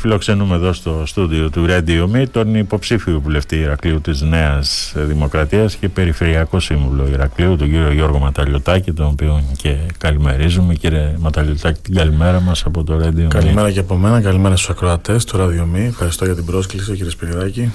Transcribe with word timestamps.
Φιλοξενούμε 0.00 0.54
εδώ 0.54 0.72
στο 0.72 1.02
στούντιο 1.06 1.50
του 1.50 1.66
Radio 1.68 2.16
Me 2.16 2.24
τον 2.30 2.54
υποψήφιο 2.54 3.20
βουλευτή 3.20 3.56
Ηρακλείου 3.56 4.00
της 4.00 4.20
Νέας 4.20 4.92
Δημοκρατίας 4.96 5.74
και 5.74 5.88
Περιφερειακό 5.88 6.60
Σύμβουλο 6.60 7.08
Ηρακλείου, 7.08 7.56
τον 7.56 7.70
κύριο 7.70 7.92
Γιώργο 7.92 8.18
Ματαλιωτάκη, 8.18 8.92
τον 8.92 9.06
οποίο 9.06 9.42
και 9.56 9.76
καλημερίζουμε. 9.98 10.74
Κύριε 10.74 11.14
Ματαλιωτάκη, 11.18 11.80
την 11.80 11.94
καλημέρα 11.94 12.40
μας 12.40 12.64
από 12.64 12.84
το 12.84 13.00
Radio 13.04 13.26
Καλημέρα 13.28 13.70
και 13.70 13.78
από 13.78 13.96
μένα, 13.96 14.20
καλημέρα 14.20 14.56
στους 14.56 14.70
ακροατές 14.70 15.24
του 15.24 15.36
Radio 15.36 15.76
Me. 15.76 15.86
Ευχαριστώ 15.88 16.24
για 16.24 16.34
την 16.34 16.44
πρόσκληση 16.44 16.92
κύριε 16.92 17.10
Σπυριδάκη. 17.10 17.72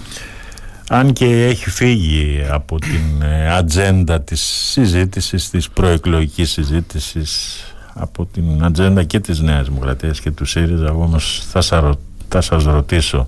Αν 0.90 1.14
και 1.14 1.46
έχει 1.46 1.70
φύγει 1.70 2.46
από 2.50 2.80
την 2.80 3.22
ε, 3.22 3.56
ατζέντα 3.56 4.22
της 4.22 4.42
συζήτησης, 4.72 5.50
της 5.50 5.70
προεκλογικής 5.70 6.52
συζήτησης 6.52 7.60
από 7.94 8.26
την 8.26 8.64
ατζέντα 8.64 9.04
και 9.04 9.20
της 9.20 9.40
Νέας 9.40 9.68
Δημοκρατίας 9.68 10.20
και 10.20 10.32
του 10.32 10.46
ΣΥΡΙΖΑ 10.46 10.92
όμως 10.92 11.44
θα, 11.50 11.62
σας, 11.62 11.98
θα 12.42 12.60
σας 12.60 12.74
ρωτήσω. 12.74 13.28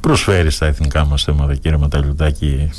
Προσφέρεις 0.00 0.54
στα 0.54 0.66
εθνικά 0.66 1.04
μας 1.04 1.22
θέματα 1.24 1.54
κύριε 1.54 1.78
Ματαλιουτάκη 1.78 2.70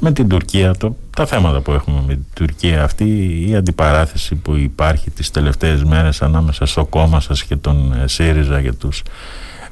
με 0.00 0.12
την 0.12 0.28
Τουρκία 0.28 0.74
το, 0.74 0.96
τα 1.16 1.26
θέματα 1.26 1.60
που 1.60 1.72
έχουμε 1.72 2.02
με 2.06 2.14
την 2.14 2.24
Τουρκία 2.34 2.82
αυτή 2.84 3.04
η 3.48 3.56
αντιπαράθεση 3.56 4.34
που 4.34 4.56
υπάρχει 4.56 5.10
τις 5.10 5.30
τελευταίες 5.30 5.84
μέρες 5.84 6.22
ανάμεσα 6.22 6.66
στο 6.66 6.84
κόμμα 6.84 7.20
σας 7.20 7.44
και 7.44 7.56
τον 7.56 7.92
ε, 7.92 8.08
ΣΥΡΙΖΑ 8.08 8.62
και 8.62 8.72
τους 8.72 9.02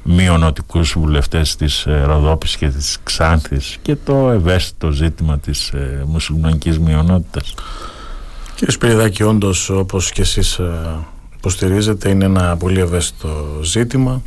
μειονοτικούς 0.03 0.93
βουλευτές 0.93 1.57
της 1.57 1.87
ε, 1.87 2.03
Ροδόπης 2.05 2.57
και 2.57 2.69
της 2.69 2.99
Ξάνθης 3.03 3.79
και 3.83 3.97
το 4.05 4.31
ευαίσθητο 4.31 4.91
ζήτημα 4.91 5.39
της 5.39 5.69
ε, 5.69 6.05
μουσουλμανικής 6.07 6.79
μειονότητας. 6.79 7.55
Κύριε 8.55 8.75
Σπυριδάκη, 8.75 9.23
όντως 9.23 9.71
όπως 9.71 10.11
και 10.11 10.21
εσείς 10.21 10.61
ε, 11.47 11.49
υποστηρίζετε 11.49 12.09
είναι 12.09 12.25
ένα 12.25 12.57
πολύ 12.57 12.81
ευαίσθητο 12.81 13.61
ζήτημα 13.63 14.23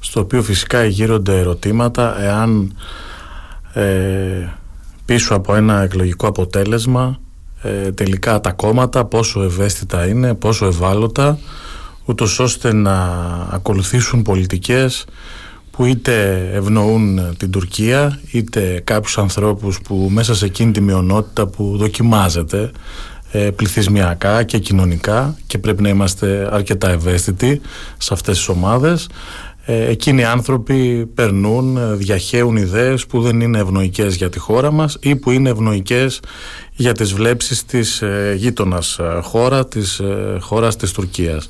στο 0.00 0.20
οποίο 0.20 0.42
φυσικά 0.42 0.84
γύρονται 0.84 1.38
ερωτήματα 1.38 2.22
εάν 2.22 2.76
ε, 3.72 4.48
πίσω 5.04 5.34
από 5.34 5.54
ένα 5.54 5.82
εκλογικό 5.82 6.26
αποτέλεσμα 6.26 7.20
ε, 7.62 7.92
τελικά 7.92 8.40
τα 8.40 8.52
κόμματα 8.52 9.04
πόσο 9.04 9.42
ευαίσθητα 9.42 10.06
είναι, 10.06 10.34
πόσο 10.34 10.66
ευάλωτα 10.66 11.38
ούτως 12.04 12.38
ώστε 12.38 12.72
να 12.72 12.94
ακολουθήσουν 13.50 14.22
πολιτικές 14.22 15.04
που 15.70 15.84
είτε 15.84 16.48
ευνοούν 16.52 17.36
την 17.36 17.50
Τουρκία 17.50 18.20
είτε 18.30 18.80
κάποιους 18.84 19.18
ανθρώπους 19.18 19.80
που 19.80 20.08
μέσα 20.10 20.34
σε 20.34 20.44
εκείνη 20.44 20.72
τη 20.72 20.80
μειονότητα 20.80 21.46
που 21.46 21.76
δοκιμάζεται 21.76 22.62
ε, 22.62 22.70
πληθυσμιακά 23.56 24.42
και 24.42 24.58
κοινωνικά 24.58 25.36
και 25.46 25.58
πρέπει 25.58 25.82
να 25.82 25.88
είμαστε 25.88 26.48
αρκετά 26.52 26.90
ευαίσθητοι 26.90 27.60
σε 27.98 28.14
αυτές 28.14 28.36
τις 28.36 28.48
ομάδες 28.48 29.08
ε, 29.68 29.86
εκείνοι 29.86 30.20
οι 30.20 30.24
άνθρωποι 30.24 31.06
περνούν, 31.14 31.98
διαχέουν 31.98 32.56
ιδέες 32.56 33.06
που 33.06 33.20
δεν 33.20 33.40
είναι 33.40 33.58
ευνοϊκές 33.58 34.14
για 34.14 34.30
τη 34.30 34.38
χώρα 34.38 34.70
μας 34.70 34.96
ή 35.00 35.16
που 35.16 35.30
είναι 35.30 35.50
ευνοϊκές 35.50 36.20
για 36.72 36.92
τις 36.92 37.12
βλέψεις 37.12 37.64
της 37.64 38.02
ε, 38.02 38.34
γείτονας 38.36 38.98
χώρα, 39.22 39.66
της 39.66 40.00
χώρας 40.40 40.76
της 40.76 40.92
Τουρκίας. 40.92 41.46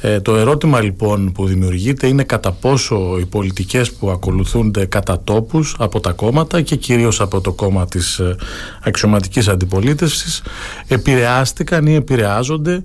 Ε, 0.00 0.20
το 0.20 0.36
ερώτημα 0.36 0.80
λοιπόν 0.80 1.32
που 1.32 1.46
δημιουργείται 1.46 2.06
είναι 2.06 2.22
κατά 2.22 2.52
πόσο 2.52 3.16
οι 3.20 3.26
πολιτικές 3.26 3.92
που 3.92 4.10
ακολουθούνται 4.10 4.84
κατά 4.84 5.20
τόπους 5.24 5.76
από 5.78 6.00
τα 6.00 6.12
κόμματα 6.12 6.60
και 6.60 6.76
κυρίως 6.76 7.20
από 7.20 7.40
το 7.40 7.52
κόμμα 7.52 7.86
της 7.86 8.18
ε, 8.18 8.36
αξιωματικής 8.82 9.48
αντιπολίτευσης 9.48 10.42
επηρεάστηκαν 10.86 11.86
ή 11.86 11.94
επηρεάζονται 11.94 12.82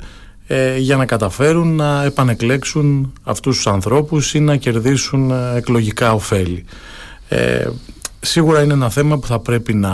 ε, 0.47 0.77
για 0.77 0.95
να 0.95 1.05
καταφέρουν 1.05 1.75
να 1.75 2.03
επανεκλέξουν 2.03 3.13
αυτούς 3.23 3.55
τους 3.55 3.67
ανθρώπους 3.67 4.33
ή 4.33 4.39
να 4.39 4.55
κερδίσουν 4.55 5.31
ε, 5.31 5.55
εκλογικά 5.55 6.13
ωφέλη. 6.13 6.65
Ε, 7.29 7.67
σίγουρα 8.19 8.63
είναι 8.63 8.73
ένα 8.73 8.89
θέμα 8.89 9.17
που 9.17 9.27
θα 9.27 9.39
πρέπει 9.39 9.73
να 9.73 9.93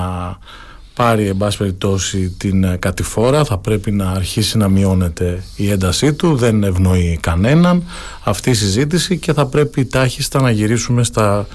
πάρει 1.02 1.28
εν 1.28 1.38
πάση 1.38 1.58
περιπτώσει 1.58 2.36
την 2.38 2.64
ε, 2.64 2.78
κατηφόρα. 2.80 3.44
Θα 3.44 3.58
πρέπει 3.58 3.92
να 3.92 4.12
αρχίσει 4.12 4.58
να 4.58 4.68
μειώνεται 4.68 5.44
η 5.56 5.70
έντασή 5.70 6.14
του. 6.14 6.36
Δεν 6.36 6.64
ευνοεί 6.64 7.18
κανέναν 7.22 7.84
αυτή 8.24 8.50
η 8.50 8.54
συζήτηση 8.54 9.18
και 9.18 9.34
θα 9.34 9.46
πρέπει 9.46 9.86
τάχιστα 9.86 10.42
να 10.42 10.52
γυρίσουμε 10.52 11.04
στα 11.04 11.48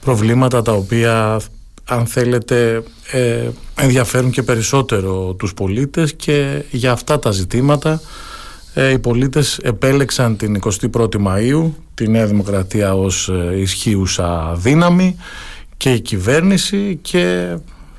προβλήματα 0.00 0.62
τα 0.62 0.72
οποία 0.72 1.40
αν 1.84 2.06
θέλετε 2.06 2.82
ε, 3.12 3.48
ενδιαφέρουν 3.74 4.30
και 4.30 4.42
περισσότερο 4.42 5.34
τους 5.38 5.54
πολίτες. 5.54 6.14
Και 6.14 6.62
για 6.70 6.92
αυτά 6.92 7.18
τα 7.18 7.30
ζητήματα 7.30 8.00
ε, 8.74 8.90
οι 8.90 8.98
πολίτες 8.98 9.58
επέλεξαν 9.58 10.36
την 10.36 10.60
21η 10.92 11.26
Μαΐου 11.26 11.70
τη 11.94 12.08
Νέα 12.08 12.26
Δημοκρατία 12.26 12.94
ως 12.94 13.30
ισχύουσα 13.56 14.54
δύναμη 14.56 15.16
και 15.76 15.92
η 15.92 16.00
κυβέρνηση 16.00 16.98
και 17.02 17.56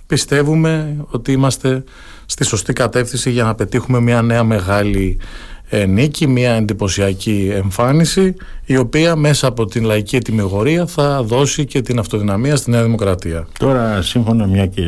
πιστεύουμε 0.07 0.97
ότι 1.09 1.31
είμαστε 1.31 1.83
στη 2.25 2.43
σωστή 2.43 2.73
κατεύθυνση 2.73 3.29
για 3.29 3.43
να 3.43 3.55
πετύχουμε 3.55 3.99
μια 3.99 4.21
νέα 4.21 4.43
μεγάλη 4.43 5.17
ε, 5.19 5.52
νίκη, 5.87 6.27
μια 6.27 6.53
εντυπωσιακή 6.53 7.51
εμφάνιση 7.53 8.35
η 8.65 8.77
οποία 8.77 9.15
μέσα 9.15 9.47
από 9.47 9.65
την 9.65 9.83
λαϊκή 9.83 10.15
ετοιμιγορία 10.15 10.85
θα 10.85 11.23
δώσει 11.23 11.65
και 11.65 11.81
την 11.81 11.99
αυτοδυναμία 11.99 12.55
στη 12.55 12.71
Νέα 12.71 12.83
Δημοκρατία. 12.83 13.47
Τώρα 13.59 14.01
σύμφωνα 14.01 14.45
μια 14.47 14.65
και 14.65 14.81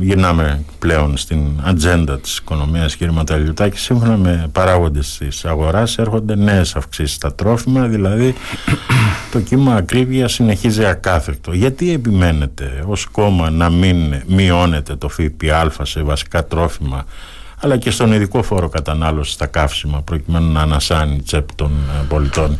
γυρνάμε 0.00 0.64
πλέον 0.78 1.16
στην 1.16 1.40
ατζέντα 1.62 2.18
της 2.18 2.36
οικονομίας 2.36 2.96
κύριε 2.96 3.12
Ματαλιουτάκη 3.12 3.78
σύμφωνα 3.78 4.16
με 4.16 4.48
παράγοντες 4.52 5.16
της 5.18 5.44
αγοράς 5.44 5.98
έρχονται 5.98 6.34
νέες 6.36 6.76
αυξήσεις 6.76 7.14
στα 7.14 7.34
τρόφιμα 7.34 7.86
δηλαδή 7.86 8.34
το 9.32 9.40
κύμα 9.40 9.74
ακρίβεια 9.74 10.28
συνεχίζει 10.28 10.84
ακάθεκτο. 10.84 11.52
Γιατί 11.52 11.92
επιμένετε 11.92 12.84
ως 12.86 13.06
κόμμα 13.06 13.50
να 13.50 13.70
μην 13.70 14.22
μειώνετε 14.26 14.96
το 14.96 15.08
ΦΠΑ 15.08 15.84
σε 15.84 16.02
βασικά 16.02 16.46
τρόφιμα 16.46 17.04
αλλά 17.60 17.76
και 17.76 17.90
στον 17.90 18.12
ειδικό 18.12 18.42
φόρο 18.42 18.68
κατανάλωσης 18.68 19.34
στα 19.34 19.46
καύσιμα 19.46 20.02
προκειμένου 20.02 20.52
να 20.52 20.60
ανασάνει 20.60 21.14
η 21.14 21.22
τσέπη 21.22 21.54
των 21.54 21.70
ε, 21.70 22.04
πολιτών. 22.08 22.58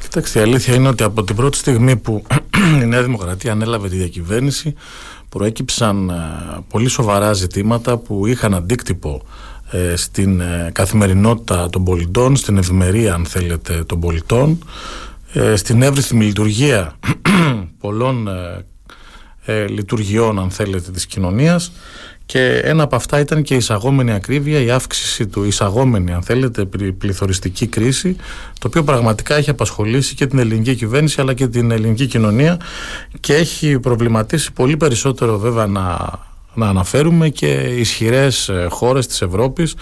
Κοιτάξτε, 0.00 0.38
η 0.38 0.42
αλήθεια 0.42 0.74
είναι 0.74 0.88
ότι 0.88 1.02
από 1.02 1.24
την 1.24 1.36
πρώτη 1.36 1.56
στιγμή 1.56 1.96
που 1.96 2.22
η 2.82 2.86
Νέα 2.86 3.02
Δημοκρατία 3.02 3.52
ανέλαβε 3.52 3.88
τη 3.88 3.96
διακυβέρνηση 3.96 4.74
προέκυψαν 5.28 6.08
ε, 6.08 6.14
πολύ 6.68 6.88
σοβαρά 6.88 7.32
ζητήματα 7.32 7.96
που 7.96 8.26
είχαν 8.26 8.54
αντίκτυπο 8.54 9.22
ε, 9.70 9.96
στην 9.96 10.42
καθημερινότητα 10.72 11.70
των 11.70 11.84
πολιτών, 11.84 12.36
στην 12.36 12.58
ευημερία 12.58 13.14
αν 13.14 13.24
θέλετε 13.26 13.84
των 13.84 14.00
πολιτών, 14.00 14.58
στην 15.54 15.82
εύρυθμη 15.82 16.24
λειτουργία 16.24 16.98
πολλών 17.80 18.28
λειτουργιών 19.68 20.38
αν 20.38 20.50
θέλετε 20.50 20.90
της 20.90 21.06
κοινωνίας 21.06 21.72
και 22.26 22.60
ένα 22.64 22.82
από 22.82 22.96
αυτά 22.96 23.20
ήταν 23.20 23.42
και 23.42 23.54
η 23.54 23.56
εισαγόμενη 23.56 24.12
ακρίβεια, 24.12 24.60
η 24.60 24.70
αύξηση 24.70 25.26
του 25.26 25.44
εισαγόμενη, 25.44 26.12
αν 26.12 26.22
θέλετε, 26.22 26.64
πληθωριστική 26.98 27.66
κρίση, 27.66 28.16
το 28.58 28.66
οποίο 28.66 28.84
πραγματικά 28.84 29.34
έχει 29.34 29.50
απασχολήσει 29.50 30.14
και 30.14 30.26
την 30.26 30.38
ελληνική 30.38 30.74
κυβέρνηση 30.74 31.20
αλλά 31.20 31.34
και 31.34 31.46
την 31.48 31.70
ελληνική 31.70 32.06
κοινωνία 32.06 32.60
και 33.20 33.34
έχει 33.34 33.78
προβληματίσει 33.78 34.52
πολύ 34.52 34.76
περισσότερο 34.76 35.38
βέβαια 35.38 35.66
να, 35.66 36.10
να 36.54 36.68
αναφέρουμε 36.68 37.28
και 37.28 37.52
ισχυρές 37.52 38.48
ε, 38.48 38.66
χώρες 38.70 39.06
της 39.06 39.22
Ευρώπης 39.22 39.74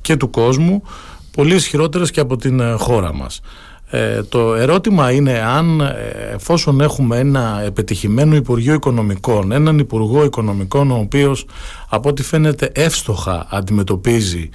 και 0.00 0.16
του 0.16 0.30
κόσμου, 0.30 0.82
πολύ 1.30 1.54
ισχυρότερες 1.54 2.10
και 2.10 2.20
από 2.20 2.36
την 2.36 2.60
ε, 2.60 2.72
χώρα 2.72 3.14
μας. 3.14 3.40
Ε, 3.90 4.22
το 4.22 4.54
ερώτημα 4.54 5.10
είναι 5.10 5.38
αν 5.38 5.80
ε, 5.80 5.94
εφόσον 6.34 6.80
έχουμε 6.80 7.18
ένα 7.18 7.62
επιτυχημένο 7.66 8.34
Υπουργείο 8.34 8.74
Οικονομικών, 8.74 9.52
έναν 9.52 9.78
Υπουργό 9.78 10.24
Οικονομικών 10.24 10.90
ο 10.90 10.96
οποίος 10.96 11.46
από 11.88 12.08
ό,τι 12.08 12.22
φαίνεται 12.22 12.70
εύστοχα 12.74 13.46
αντιμετωπίζει 13.50 14.50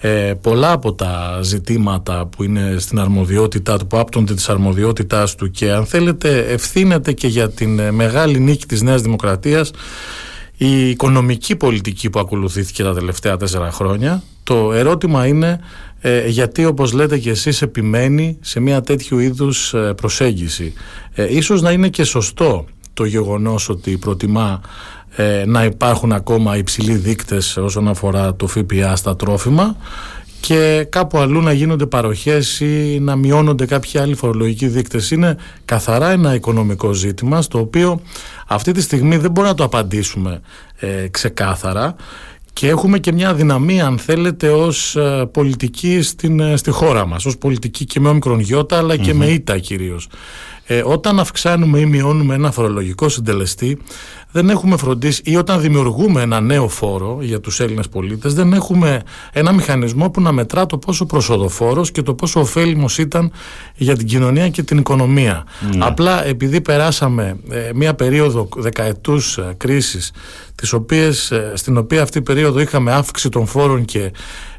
ε, 0.00 0.34
πολλά 0.40 0.72
από 0.72 0.92
τα 0.92 1.38
ζητήματα 1.42 2.26
που 2.26 2.42
είναι 2.44 2.76
στην 2.78 3.00
αρμοδιότητά 3.00 3.78
του, 3.78 3.86
που 3.86 3.98
άπτονται 3.98 4.34
της 4.34 4.48
αρμοδιότητάς 4.48 5.34
του 5.34 5.50
και 5.50 5.72
αν 5.72 5.86
θέλετε 5.86 6.38
ευθύνεται 6.38 7.12
και 7.12 7.26
για 7.26 7.50
την 7.50 7.94
μεγάλη 7.94 8.38
νίκη 8.38 8.66
της 8.66 8.82
Νέας 8.82 9.02
Δημοκρατίας 9.02 9.70
η 10.56 10.88
οικονομική 10.90 11.56
πολιτική 11.56 12.10
που 12.10 12.18
ακολουθήθηκε 12.18 12.82
τα 12.82 12.94
τελευταία 12.94 13.36
τέσσερα 13.36 13.70
χρόνια. 13.70 14.22
Το 14.44 14.72
ερώτημα 14.72 15.26
είναι 15.26 15.60
ε, 16.06 16.28
γιατί 16.28 16.64
όπως 16.64 16.92
λέτε 16.92 17.18
και 17.18 17.30
εσείς 17.30 17.62
επιμένει 17.62 18.38
σε 18.40 18.60
μια 18.60 18.80
τέτοιου 18.80 19.18
είδους 19.18 19.74
ε, 19.74 19.92
προσέγγιση. 19.96 20.72
Ε, 21.14 21.36
ίσως 21.36 21.62
να 21.62 21.70
είναι 21.70 21.88
και 21.88 22.04
σωστό 22.04 22.64
το 22.94 23.04
γεγονός 23.04 23.68
ότι 23.68 23.96
προτιμά 23.96 24.60
ε, 25.16 25.44
να 25.46 25.64
υπάρχουν 25.64 26.12
ακόμα 26.12 26.56
υψηλοί 26.56 26.94
δείκτες 26.94 27.56
όσον 27.56 27.88
αφορά 27.88 28.34
το 28.34 28.46
ΦΠΑ 28.46 28.96
στα 28.96 29.16
τρόφιμα 29.16 29.76
και 30.40 30.86
κάπου 30.90 31.18
αλλού 31.18 31.40
να 31.40 31.52
γίνονται 31.52 31.86
παροχές 31.86 32.60
ή 32.60 32.98
να 33.00 33.16
μειώνονται 33.16 33.66
κάποιοι 33.66 34.00
άλλοι 34.00 34.14
φορολογικοί 34.14 34.66
δείκτες. 34.66 35.10
Είναι 35.10 35.36
καθαρά 35.64 36.10
ένα 36.10 36.34
οικονομικό 36.34 36.92
ζήτημα 36.92 37.42
στο 37.42 37.58
οποίο 37.58 38.00
αυτή 38.46 38.72
τη 38.72 38.80
στιγμή 38.80 39.16
δεν 39.16 39.30
μπορούμε 39.30 39.52
να 39.52 39.54
το 39.58 39.64
απαντήσουμε 39.64 40.40
ξεκάθαρα 41.10 41.96
και 42.54 42.68
έχουμε 42.68 42.98
και 42.98 43.12
μια 43.12 43.34
δυναμία 43.34 43.86
αν 43.86 43.98
θέλετε 43.98 44.48
ως 44.48 44.96
ε, 44.96 45.28
πολιτική 45.32 46.02
στην, 46.02 46.40
ε, 46.40 46.56
στη 46.56 46.70
χώρα 46.70 47.06
μας. 47.06 47.24
Ως 47.24 47.38
πολιτική 47.38 47.84
και 47.84 48.00
με 48.00 48.08
όμικρον 48.08 48.40
γιώτα 48.40 48.78
αλλά 48.78 48.96
και 48.96 49.14
με 49.14 49.26
ήττα 49.26 49.58
κυρίως. 49.58 50.08
Ε, 50.66 50.82
όταν 50.84 51.20
αυξάνουμε 51.20 51.78
ή 51.78 51.86
μειώνουμε 51.86 52.34
ένα 52.34 52.50
φορολογικό 52.50 53.08
συντελεστή 53.08 53.78
δεν 54.34 54.50
έχουμε 54.50 54.76
φροντίσει 54.76 55.22
ή 55.24 55.36
όταν 55.36 55.60
δημιουργούμε 55.60 56.22
ένα 56.22 56.40
νέο 56.40 56.68
φόρο 56.68 57.18
για 57.20 57.40
τους 57.40 57.60
Έλληνες 57.60 57.88
πολίτες 57.88 58.34
δεν 58.34 58.52
έχουμε 58.52 59.02
ένα 59.32 59.52
μηχανισμό 59.52 60.10
που 60.10 60.20
να 60.20 60.32
μετρά 60.32 60.66
το 60.66 60.78
πόσο 60.78 61.06
προσοδοφόρος 61.06 61.90
και 61.90 62.02
το 62.02 62.14
πόσο 62.14 62.40
ωφέλιμος 62.40 62.98
ήταν 62.98 63.32
για 63.76 63.96
την 63.96 64.06
κοινωνία 64.06 64.48
και 64.48 64.62
την 64.62 64.78
οικονομία. 64.78 65.44
Ναι. 65.74 65.84
Απλά 65.86 66.26
επειδή 66.26 66.60
περάσαμε 66.60 67.36
ε, 67.50 67.70
μια 67.74 67.94
περίοδο 67.94 68.48
δεκαετούς 68.56 69.38
ε, 69.38 69.54
κρίσης 69.56 70.12
τις 70.54 70.72
οποίες, 70.72 71.30
ε, 71.30 71.52
στην 71.54 71.76
οποία 71.76 72.02
αυτή 72.02 72.18
η 72.18 72.22
περίοδο 72.22 72.60
είχαμε 72.60 72.92
αύξηση 72.92 73.28
των 73.28 73.46
φόρων 73.46 73.84
και 73.84 74.00
ε, 74.00 74.12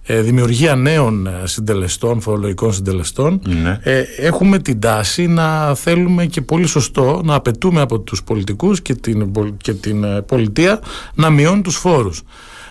δημιουργία 0.07 0.75
νέων 0.75 1.27
ε, 1.27 1.31
συντελεστών, 1.43 2.21
φορολογικών 2.21 2.73
συντελεστών, 2.73 3.41
ναι. 3.63 3.79
ε, 3.83 4.03
έχουμε 4.17 4.59
την 4.59 4.79
τάση 4.79 5.27
να 5.27 5.75
θέλουμε 5.75 6.25
και 6.25 6.41
πολύ 6.41 6.67
σωστό 6.67 7.21
να 7.23 7.35
απαιτούμε 7.35 7.81
από 7.81 7.99
τους 7.99 8.23
πολιτικούς 8.23 8.81
και 8.81 8.95
την, 8.95 9.31
και 9.57 9.73
την 9.73 10.05
πολιτεία 10.25 10.79
να 11.15 11.29
μειώνουν 11.29 11.63
τους 11.63 11.75
φόρους. 11.75 12.21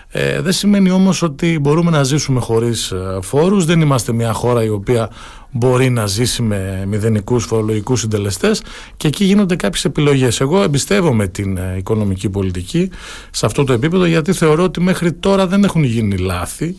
Ε, 0.08 0.40
δεν 0.40 0.52
σημαίνει 0.52 0.90
όμως 0.90 1.22
ότι 1.22 1.58
μπορούμε 1.58 1.90
να 1.90 2.02
ζήσουμε 2.02 2.40
χωρίς 2.40 2.92
φόρους, 3.22 3.64
δεν 3.64 3.80
είμαστε 3.80 4.12
μια 4.12 4.32
χώρα 4.32 4.64
η 4.64 4.68
οποία 4.68 5.10
μπορεί 5.50 5.90
να 5.90 6.06
ζήσει 6.06 6.42
με 6.42 6.84
μηδενικούς 6.86 7.44
φορολογικούς 7.44 8.00
συντελεστές 8.00 8.62
και 8.96 9.08
εκεί 9.08 9.24
γίνονται 9.24 9.56
κάποιες 9.56 9.84
επιλογές. 9.84 10.40
Εγώ 10.40 10.62
εμπιστεύομαι 10.62 11.26
την 11.26 11.58
οικονομική 11.76 12.28
πολιτική 12.28 12.90
σε 13.30 13.46
αυτό 13.46 13.64
το 13.64 13.72
επίπεδο 13.72 14.04
γιατί 14.04 14.32
θεωρώ 14.32 14.62
ότι 14.62 14.80
μέχρι 14.80 15.12
τώρα 15.12 15.46
δεν 15.46 15.64
έχουν 15.64 15.84
γίνει 15.84 16.16
λάθη 16.16 16.76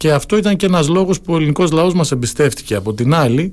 και 0.00 0.12
αυτό 0.12 0.36
ήταν 0.36 0.56
και 0.56 0.66
ένας 0.66 0.88
λόγος 0.88 1.20
που 1.20 1.32
ο 1.32 1.36
ελληνικός 1.36 1.70
λαός 1.70 1.94
μας 1.94 2.12
εμπιστεύτηκε 2.12 2.74
από 2.74 2.94
την 2.94 3.14
άλλη 3.14 3.52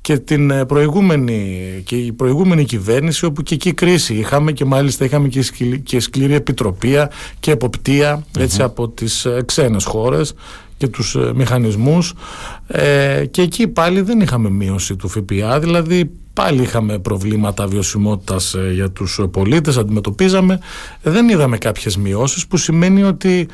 και 0.00 0.18
την 0.18 0.50
ε, 0.50 0.64
προηγούμενη, 0.64 1.58
και 1.84 1.96
η 1.96 2.12
προηγούμενη 2.12 2.64
κυβέρνηση 2.64 3.24
όπου 3.24 3.42
και 3.42 3.54
εκεί 3.54 3.72
κρίση 3.72 4.14
είχαμε 4.14 4.52
και 4.52 4.64
μάλιστα 4.64 5.04
είχαμε 5.04 5.28
και, 5.28 5.42
και 5.82 6.00
σκληρή 6.00 6.34
επιτροπία 6.34 7.10
και 7.40 7.50
εποπτεία 7.50 8.24
έτσι, 8.38 8.62
από 8.62 8.88
τις 8.88 9.24
ε, 9.24 9.42
ξένες 9.46 9.84
χώρες 9.84 10.34
και 10.76 10.86
τους 10.88 11.14
ε, 11.14 11.32
μηχανισμούς. 11.34 12.14
Ε, 12.66 13.24
και 13.30 13.42
εκεί 13.42 13.68
πάλι 13.68 14.00
δεν 14.00 14.20
είχαμε 14.20 14.50
μείωση 14.50 14.96
του 14.96 15.08
ΦΠΑ 15.08 15.60
δηλαδή 15.60 16.10
πάλι 16.32 16.62
είχαμε 16.62 16.98
προβλήματα 16.98 17.66
βιωσιμότητας 17.66 18.56
για 18.72 18.90
τους 18.90 19.20
πολίτες 19.30 19.76
αντιμετωπίζαμε. 19.76 20.60
Δεν 21.02 21.28
είδαμε 21.28 21.58
κάποιες 21.58 21.96
μειώσεις 21.96 22.46
που 22.46 22.56
σημαίνει 22.56 23.02
ότι 23.02 23.48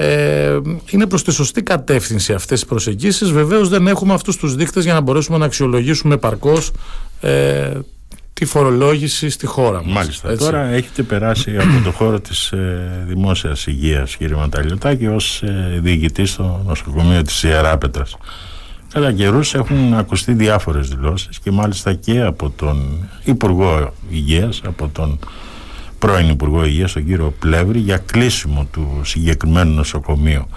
ε, 0.00 0.58
είναι 0.90 1.06
προς 1.06 1.24
τη 1.24 1.32
σωστή 1.32 1.62
κατεύθυνση 1.62 2.32
αυτές 2.32 2.62
οι 2.62 2.66
προσεγγίσεις. 2.66 3.30
Βεβαίως 3.30 3.68
δεν 3.68 3.86
έχουμε 3.86 4.14
αυτούς 4.14 4.36
τους 4.36 4.54
δείκτες 4.54 4.84
για 4.84 4.92
να 4.94 5.00
μπορέσουμε 5.00 5.38
να 5.38 5.44
αξιολογήσουμε 5.44 6.16
παρκώς 6.16 6.72
ε, 7.20 7.70
τη 8.32 8.44
φορολόγηση 8.44 9.28
στη 9.28 9.46
χώρα 9.46 9.84
μας. 9.84 9.92
Μάλιστα. 9.94 10.36
Τώρα 10.36 10.60
έχετε 10.64 11.02
περάσει 11.02 11.56
από 11.56 11.84
το 11.84 11.90
χώρο 11.90 12.20
της 12.20 12.52
ε, 12.52 13.04
δημόσιας 13.06 13.66
υγείας 13.66 14.16
κύριε 14.16 14.36
Ματαλιωτάκη 14.36 15.06
ως 15.06 15.42
ε, 15.42 15.78
διοικητής 15.82 16.30
στο 16.30 16.62
νοσοκομείο 16.66 17.22
της 17.22 17.42
Ιεράπετρας. 17.42 18.16
Κατά 18.92 19.12
καιρούς 19.12 19.54
έχουν 19.54 19.94
ακουστεί 19.94 20.32
διάφορες 20.32 20.88
δηλώσεις 20.88 21.38
και 21.38 21.50
μάλιστα 21.50 21.94
και 21.94 22.22
από 22.22 22.50
τον 22.50 23.08
Υπουργό 23.24 23.92
Υγείας, 24.10 24.60
από 24.64 24.90
τον 24.92 25.18
πρώην 25.98 26.28
Υπουργό 26.28 26.64
Υγείας, 26.64 26.92
τον 26.92 27.06
κύριο 27.06 27.34
Πλεύρη, 27.38 27.78
για 27.78 27.98
κλείσιμο 27.98 28.68
του 28.72 29.00
συγκεκριμένου 29.04 29.74
νοσοκομείου. 29.74 30.48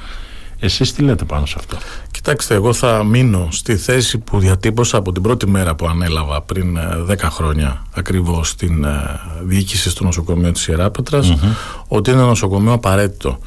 Εσείς 0.59 0.93
τι 0.93 1.01
λέτε 1.01 1.23
πάνω 1.23 1.45
σε 1.45 1.55
αυτό; 1.57 1.77
Κοιτάξτε, 2.11 2.53
εγώ 2.55 2.73
θα 2.73 3.03
μείνω 3.03 3.47
στη 3.51 3.75
θέση 3.75 4.17
που 4.17 4.39
διατύπωσα 4.39 4.97
από 4.97 5.11
την 5.11 5.21
πρώτη 5.21 5.47
μέρα 5.47 5.75
που 5.75 5.87
ανέλαβα 5.87 6.41
πριν 6.41 6.77
10 7.09 7.09
ε, 7.09 7.15
χρόνια 7.29 7.85
ακριβώς 7.93 8.49
στην 8.49 8.83
ε, 8.83 9.19
διοίκηση 9.43 9.89
στο 9.89 10.03
νοσοκομείο 10.03 10.51
της 10.51 10.67
Ιεράπετρας 10.67 11.33
ότι 11.87 12.09
είναι 12.09 12.19
ένα 12.19 12.27
νοσοκομείο 12.27 12.73
απαραίτητο 12.73 13.39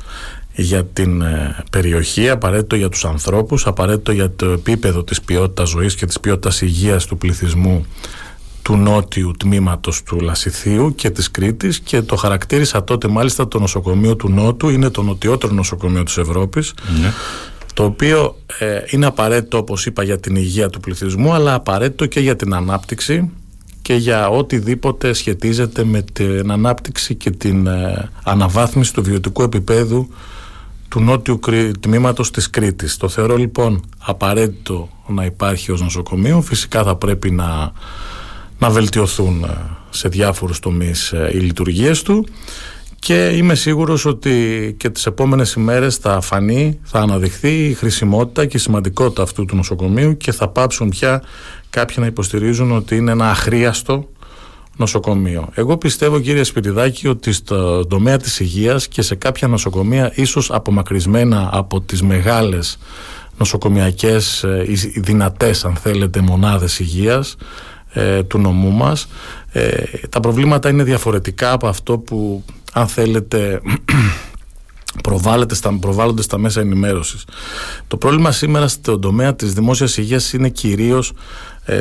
για 0.55 0.85
την 0.85 1.23
ε, 1.23 1.57
περιοχή, 1.71 2.29
απαραίτητο 2.29 2.77
για 2.77 2.89
τους 2.89 3.05
ανθρώπους, 3.05 3.67
απαραίτητο 3.67 4.13
για 4.13 4.31
το 4.31 4.47
επίπεδο 4.47 5.05
της 5.05 5.21
ποιότητας 5.21 5.69
ζωής 5.69 5.95
και 5.95 6.07
της 6.07 6.21
ποιότητας 6.21 6.61
υγείας 6.61 7.07
του 7.07 7.19
πληθυσμού 7.19 7.87
του 8.65 8.77
νότιου 8.77 9.31
τμήματος 9.39 10.03
του 10.03 10.21
Λασιθίου 10.21 10.95
και 10.95 11.11
της 11.11 11.31
Κρήτης 11.31 11.81
και 11.81 12.03
το 12.03 12.17
χαρακτήρισα 12.17 12.85
τότε 12.85 13.09
μάλιστα 13.09 13.49
το 13.49 13.59
νοσοκομείο 13.59 14.17
του 14.17 14.29
Νότου 14.29 14.69
είναι 14.69 14.89
το 14.89 15.03
νοτιότερο 15.03 15.53
νοσοκομείο 15.53 16.03
της 16.03 16.17
Ευρώπης 16.17 16.75
ναι. 17.01 17.13
το 17.75 17.85
οποίο 17.85 18.37
ε, 18.59 18.81
είναι 18.91 19.07
απαραίτητο 19.07 19.59
όπως 19.59 19.87
είπα 19.87 20.03
για 20.03 20.21
την 20.21 20.37
υγεία 20.37 20.71
του 20.71 20.81
πληθυσμού 20.81 21.33
αλλά 21.33 21.55
απαραίτητο 21.55 22.07
και 22.07 22.21
για 22.21 22.37
την 22.37 22.55
ανάπτυξη 22.55 23.31
και 23.83 23.95
για 23.95 24.29
οτιδήποτε 24.29 25.13
σχετίζεται 25.13 25.85
με 25.85 26.03
την 26.03 26.51
ανάπτυξη 26.51 27.15
και 27.15 27.31
την 27.31 27.67
ε, 27.67 28.11
αναβάθμιση 28.23 28.93
του 28.95 29.03
βιωτικού 29.03 29.43
επίπεδου 29.43 30.09
του 30.89 31.01
νότιου 31.01 31.41
τμήματος 31.81 32.31
της 32.31 32.51
Κρήτης. 32.51 32.97
Το 32.97 33.09
θεωρώ 33.09 33.37
λοιπόν 33.37 33.85
απαραίτητο 33.99 34.89
να 35.07 35.25
υπάρχει 35.25 35.73
ως 35.73 35.81
νοσοκομείο. 35.81 36.41
Φυσικά 36.41 36.83
θα 36.83 36.97
πρέπει 36.97 37.31
να 37.31 37.73
να 38.59 38.71
βελτιωθούν 38.71 39.45
ε, 39.45 39.57
σε 39.91 40.09
διάφορους 40.09 40.59
τομείς 40.59 41.13
ε, 41.13 41.31
οι 41.33 41.39
λειτουργίες 41.39 42.03
του 42.03 42.27
και 42.99 43.29
είμαι 43.29 43.55
σίγουρος 43.55 44.05
ότι 44.05 44.75
και 44.79 44.91
τις 44.91 45.07
επόμενες 45.07 45.53
ημέρες 45.53 45.97
θα 45.97 46.21
φανεί, 46.21 46.79
θα 46.83 47.01
αναδειχθεί 47.01 47.65
η 47.65 47.75
χρησιμότητα 47.75 48.47
και 48.47 48.57
η 48.57 48.61
σημαντικότητα 48.61 49.23
αυτού 49.23 49.45
του 49.45 49.57
νοσοκομείου 49.57 50.17
και 50.17 50.33
θα 50.33 50.49
πάψουν 50.49 50.89
πια 50.89 51.23
κάποιοι 51.71 51.97
να 51.99 52.07
υποστηρίζουν 52.07 52.73
ότι 52.73 52.97
είναι 52.97 53.11
ένα 53.11 53.31
αχρίαστο 53.31 54.09
νοσοκομείο. 54.77 55.49
Εγώ 55.55 55.77
πιστεύω 55.77 56.21
κύριε 56.21 56.43
Σπυριδάκη 56.43 57.09
ότι 57.09 57.33
στο 57.33 57.87
τομέα 57.87 58.17
της 58.17 58.41
υγείας 58.41 58.89
και 58.89 59.03
σε 59.03 59.15
κάποια 59.15 59.49
νοσοκομεία 59.49 60.13
ίσως 60.15 60.51
απομακρυσμένα 60.51 61.49
από 61.53 61.81
τις 61.81 62.03
μεγάλες 62.03 62.79
νοσοκομιακές 63.39 64.43
ε, 64.43 64.67
δυνατές 64.97 65.65
αν 65.65 65.75
θέλετε 65.75 66.21
μονάδες 66.21 66.79
υγείας 66.79 67.37
ε, 67.97 68.23
του 68.23 68.39
νομού 68.39 68.71
μας. 68.71 69.09
Ε, 69.53 69.83
τα 70.09 70.21
προβλήματα 70.21 70.69
είναι 70.69 70.83
διαφορετικά 70.83 71.53
από 71.53 71.67
αυτό 71.67 71.99
που 71.99 72.45
αν 72.73 72.87
θέλετε 72.89 73.61
προβάλλεται 75.03 75.55
στα, 75.55 75.79
προβάλλονται 75.81 76.23
στα 76.23 76.39
μέσα 76.39 76.61
ενημέρωσης. 76.61 77.25
Το 77.87 77.97
πρόβλημα 77.97 78.33
σήμερα 78.33 78.69
στον 78.69 79.01
τομέα 79.01 79.35
της 79.35 79.53
δημόσιας 79.53 79.97
υγείας 79.97 80.33
είναι 80.33 80.49
κυρίως 80.49 81.11
ε, 81.11 81.15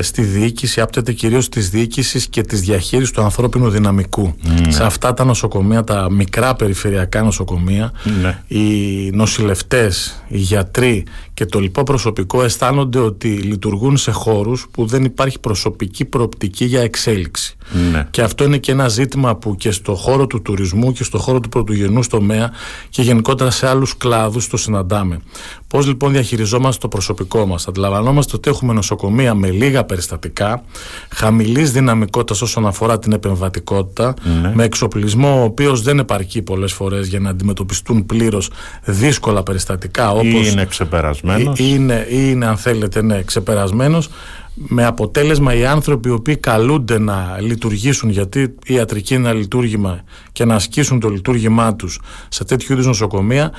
στη 0.01 0.21
διοίκηση, 0.21 0.81
άπτεται 0.81 1.13
κυρίως 1.13 1.49
της 1.49 1.69
διοίκησης 1.69 2.27
και 2.27 2.41
της 2.41 2.61
διαχείρισης 2.61 3.11
του 3.13 3.21
ανθρώπινου 3.21 3.69
δυναμικού. 3.69 4.35
Ναι. 4.41 4.71
Σε 4.71 4.83
αυτά 4.83 5.13
τα 5.13 5.23
νοσοκομεία, 5.23 5.83
τα 5.83 6.11
μικρά 6.11 6.55
περιφερειακά 6.55 7.23
νοσοκομεία, 7.23 7.91
ναι. 8.21 8.43
οι 8.47 9.09
νοσηλευτές, 9.11 10.23
οι 10.27 10.37
γιατροί 10.37 11.03
και 11.33 11.45
το 11.45 11.59
λοιπό 11.59 11.83
προσωπικό 11.83 12.43
αισθάνονται 12.43 12.99
ότι 12.99 13.27
λειτουργούν 13.27 13.97
σε 13.97 14.11
χώρους 14.11 14.67
που 14.71 14.85
δεν 14.85 15.03
υπάρχει 15.03 15.39
προσωπική 15.39 16.05
προοπτική 16.05 16.65
για 16.65 16.81
εξέλιξη. 16.81 17.55
Ναι. 17.91 18.07
Και 18.11 18.21
αυτό 18.21 18.43
είναι 18.43 18.57
και 18.57 18.71
ένα 18.71 18.87
ζήτημα 18.87 19.35
που 19.35 19.55
και 19.55 19.71
στο 19.71 19.95
χώρο 19.95 20.27
του 20.27 20.41
τουρισμού 20.41 20.91
και 20.91 21.03
στο 21.03 21.17
χώρο 21.17 21.39
του 21.39 21.49
πρωτογενούς 21.49 22.07
τομέα 22.07 22.51
και 22.89 23.01
γενικότερα 23.01 23.49
σε 23.51 23.67
άλλους 23.67 23.97
κλάδους 23.97 24.47
το 24.47 24.57
συναντάμε. 24.57 25.19
Πώς 25.67 25.87
λοιπόν 25.87 26.11
διαχειριζόμαστε 26.11 26.81
το 26.81 26.87
προσωπικό 26.87 27.45
μας; 27.45 27.67
Αντιλαμβανόμαστε 27.67 28.35
ότι 28.35 28.49
έχουμε 28.49 28.73
νοσοκομεία 28.73 29.33
με 29.33 29.49
λίγα 29.49 29.72
περιστατικά, 29.81 30.63
χαμηλής 31.09 31.71
δυναμικότητας 31.71 32.41
όσον 32.41 32.67
αφορά 32.67 32.99
την 32.99 33.11
επεμβατικότητα, 33.11 34.13
ναι. 34.41 34.51
με 34.55 34.63
εξοπλισμό 34.63 35.39
ο 35.39 35.43
οποίος 35.43 35.81
δεν 35.81 35.99
επαρκεί 35.99 36.41
πολλές 36.41 36.73
φορές 36.73 37.07
για 37.07 37.19
να 37.19 37.29
αντιμετωπιστούν 37.29 38.05
πλήρως 38.05 38.49
δύσκολα 38.83 39.43
περιστατικά. 39.43 40.11
Όπως 40.11 40.47
ή 40.47 40.49
είναι 40.51 40.65
ξεπερασμένος. 40.65 41.59
Ή 41.59 41.65
είναι, 41.67 42.05
ή 42.09 42.17
είναι 42.29 42.45
αν 42.45 42.57
θέλετε 42.57 43.01
ναι, 43.01 43.21
ξεπερασμένος 43.23 44.09
με 44.53 44.85
αποτέλεσμα 44.85 45.55
οι 45.55 45.65
άνθρωποι 45.65 46.09
οι 46.09 46.11
οποίοι 46.11 46.37
καλούνται 46.37 46.99
να 46.99 47.37
λειτουργήσουν 47.39 48.09
γιατί 48.09 48.39
η 48.65 48.73
ιατρική 48.73 49.13
είναι 49.13 49.29
ένα 49.29 49.37
λειτουργήμα 49.39 50.03
και 50.31 50.45
να 50.45 50.55
ασκήσουν 50.55 50.99
το 50.99 51.09
λειτουργήμά 51.09 51.75
τους 51.75 52.01
σε 52.29 52.43
τέτοιου 52.43 52.73
είδους 52.73 52.85
νοσοκομεία 52.85 53.51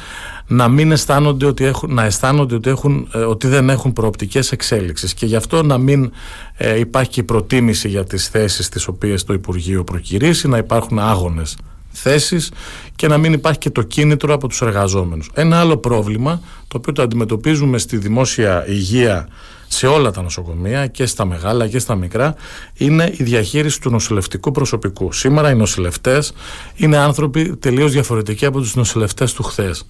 να 0.46 0.68
μην 0.68 0.92
αισθάνονται 0.92 1.46
ότι, 1.46 1.64
έχουν, 1.64 1.94
να 1.94 2.04
αισθάνονται 2.04 2.54
ότι, 2.54 2.70
έχουν, 2.70 3.08
ε, 3.12 3.18
ότι 3.18 3.48
δεν 3.48 3.70
έχουν 3.70 3.92
προοπτικές 3.92 4.52
εξέλιξης 4.52 5.14
και 5.14 5.26
γι' 5.26 5.36
αυτό 5.36 5.62
να 5.62 5.78
μην 5.78 6.12
ε, 6.56 6.78
υπάρχει 6.78 7.22
προτίμηση 7.22 7.88
για 7.88 8.04
τις 8.04 8.28
θέσεις 8.28 8.68
τις 8.68 8.86
οποίες 8.86 9.24
το 9.24 9.32
Υπουργείο 9.32 9.84
προκυρήσει, 9.84 10.48
να 10.48 10.58
υπάρχουν 10.58 10.98
άγονες 10.98 11.56
θέσεις 11.96 12.50
και 12.96 13.08
να 13.08 13.18
μην 13.18 13.32
υπάρχει 13.32 13.58
και 13.58 13.70
το 13.70 13.82
κίνητρο 13.82 14.34
από 14.34 14.48
τους 14.48 14.62
εργαζόμενους. 14.62 15.30
Ένα 15.34 15.60
άλλο 15.60 15.76
πρόβλημα 15.76 16.40
το 16.68 16.76
οποίο 16.76 16.92
το 16.92 17.02
αντιμετωπίζουμε 17.02 17.78
στη 17.78 17.96
δημόσια 17.96 18.68
υγεία 18.68 19.28
σε 19.68 19.86
όλα 19.86 20.10
τα 20.10 20.22
νοσοκομεία 20.22 20.86
και 20.86 21.06
στα 21.06 21.24
μεγάλα 21.24 21.68
και 21.68 21.78
στα 21.78 21.94
μικρά 21.94 22.34
είναι 22.74 23.12
η 23.16 23.24
διαχείριση 23.24 23.80
του 23.80 23.90
νοσηλευτικού 23.90 24.50
προσωπικού. 24.50 25.12
Σήμερα 25.12 25.50
οι 25.50 25.54
νοσηλευτές 25.54 26.32
είναι 26.74 26.96
άνθρωποι 26.96 27.56
τελείως 27.56 27.92
διαφορετικοί 27.92 28.46
από 28.46 28.60
τους 28.60 28.74
νοσηλευτές 28.74 29.32
του 29.32 29.42
χθες. 29.42 29.86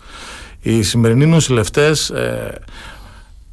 Οι 0.62 0.83
σημερινοί 0.83 1.26
νοσηλευτές 1.26 2.11
ε, 2.11 2.61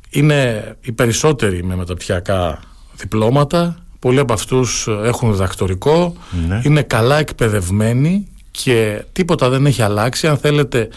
είναι 0.10 0.64
οι 0.82 0.92
περισσότεροι 0.92 1.64
με 1.64 1.76
μεταπτυχιακά 1.76 2.60
διπλώματα, 2.96 3.78
πολλοί 4.00 4.20
από 4.20 4.34
αυτούς 4.34 4.88
έχουν 5.04 5.32
διδακτορικό, 5.32 6.16
ναι. 6.48 6.62
είναι 6.64 6.82
καλά 6.82 7.18
εκπαιδευμένοι 7.18 8.28
και 8.52 9.04
τίποτα 9.12 9.50
δεν 9.50 9.66
έχει 9.66 9.82
αλλάξει. 9.82 10.28
Αν 10.28 10.38
θέλετε 10.38 10.90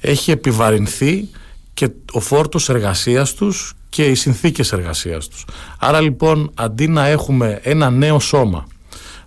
έχει 0.00 0.30
επιβαρυνθεί 0.30 1.28
και 1.74 1.88
ο 2.12 2.20
φόρτος 2.20 2.68
εργασίας 2.68 3.34
τους 3.34 3.74
και 3.94 4.04
οι 4.04 4.14
συνθήκες 4.14 4.72
εργασίας 4.72 5.28
τους. 5.28 5.44
Άρα 5.78 6.00
λοιπόν 6.00 6.50
αντί 6.54 6.88
να 6.88 7.06
έχουμε 7.06 7.58
ένα 7.62 7.90
νέο 7.90 8.18
σώμα 8.18 8.66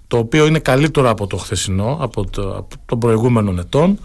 το 0.08 0.18
οποίο 0.18 0.46
είναι 0.46 0.60
καλύτερο 0.60 1.10
από 1.10 1.28
το 1.28 1.38
χθεσινό, 1.38 1.98
από, 2.02 2.30
το, 2.30 2.56
από 2.58 2.76
τον 2.86 3.00
προηγούμενο 3.00 3.60
ετών, 3.60 4.00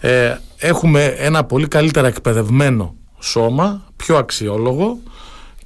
ε, 0.00 0.36
έχουμε 0.56 1.04
ένα 1.04 1.44
πολύ 1.44 1.68
καλύτερα 1.68 2.06
εκπαιδευμένο 2.06 2.94
σώμα, 3.18 3.84
πιο 3.96 4.16
αξιόλογο 4.16 4.98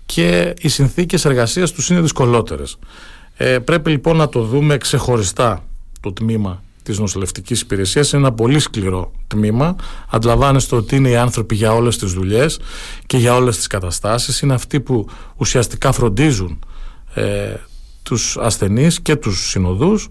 και 0.07 0.54
οι 0.61 0.69
συνθήκες 0.69 1.25
εργασίας 1.25 1.73
τους 1.73 1.90
είναι 1.90 2.00
δυσκολότερες. 2.00 2.78
Ε, 3.37 3.59
πρέπει 3.59 3.90
λοιπόν 3.90 4.16
να 4.16 4.28
το 4.28 4.42
δούμε 4.42 4.76
ξεχωριστά 4.76 5.64
το 6.00 6.12
τμήμα 6.12 6.62
της 6.83 6.99
νοσηλευτικής 6.99 7.61
υπηρεσίας. 7.61 8.13
Είναι 8.13 8.23
ένα 8.23 8.33
πολύ 8.33 8.59
σκληρό 8.59 9.13
τμήμα. 9.27 9.77
Αντιλαμβάνεστε 10.11 10.77
ότι 10.77 10.97
είναι 10.97 11.09
οι 11.09 11.17
άνθρωποι 11.17 11.55
για 11.55 11.73
όλες 11.73 11.99
τις 11.99 12.13
δουλειές 12.13 12.59
και 13.07 13.17
για 13.17 13.35
όλες 13.35 13.57
τις 13.57 13.67
καταστάσεις. 13.67 14.41
Είναι 14.41 14.55
αυτοί 14.55 14.81
που 14.81 15.09
ουσιαστικά 15.37 15.93
φροντίζουν 15.93 16.59
ε, 17.15 17.55
τους 18.03 18.37
ασθενείς 18.37 19.01
και 19.01 19.17
τους 19.17 19.49
συνοδούς. 19.49 20.09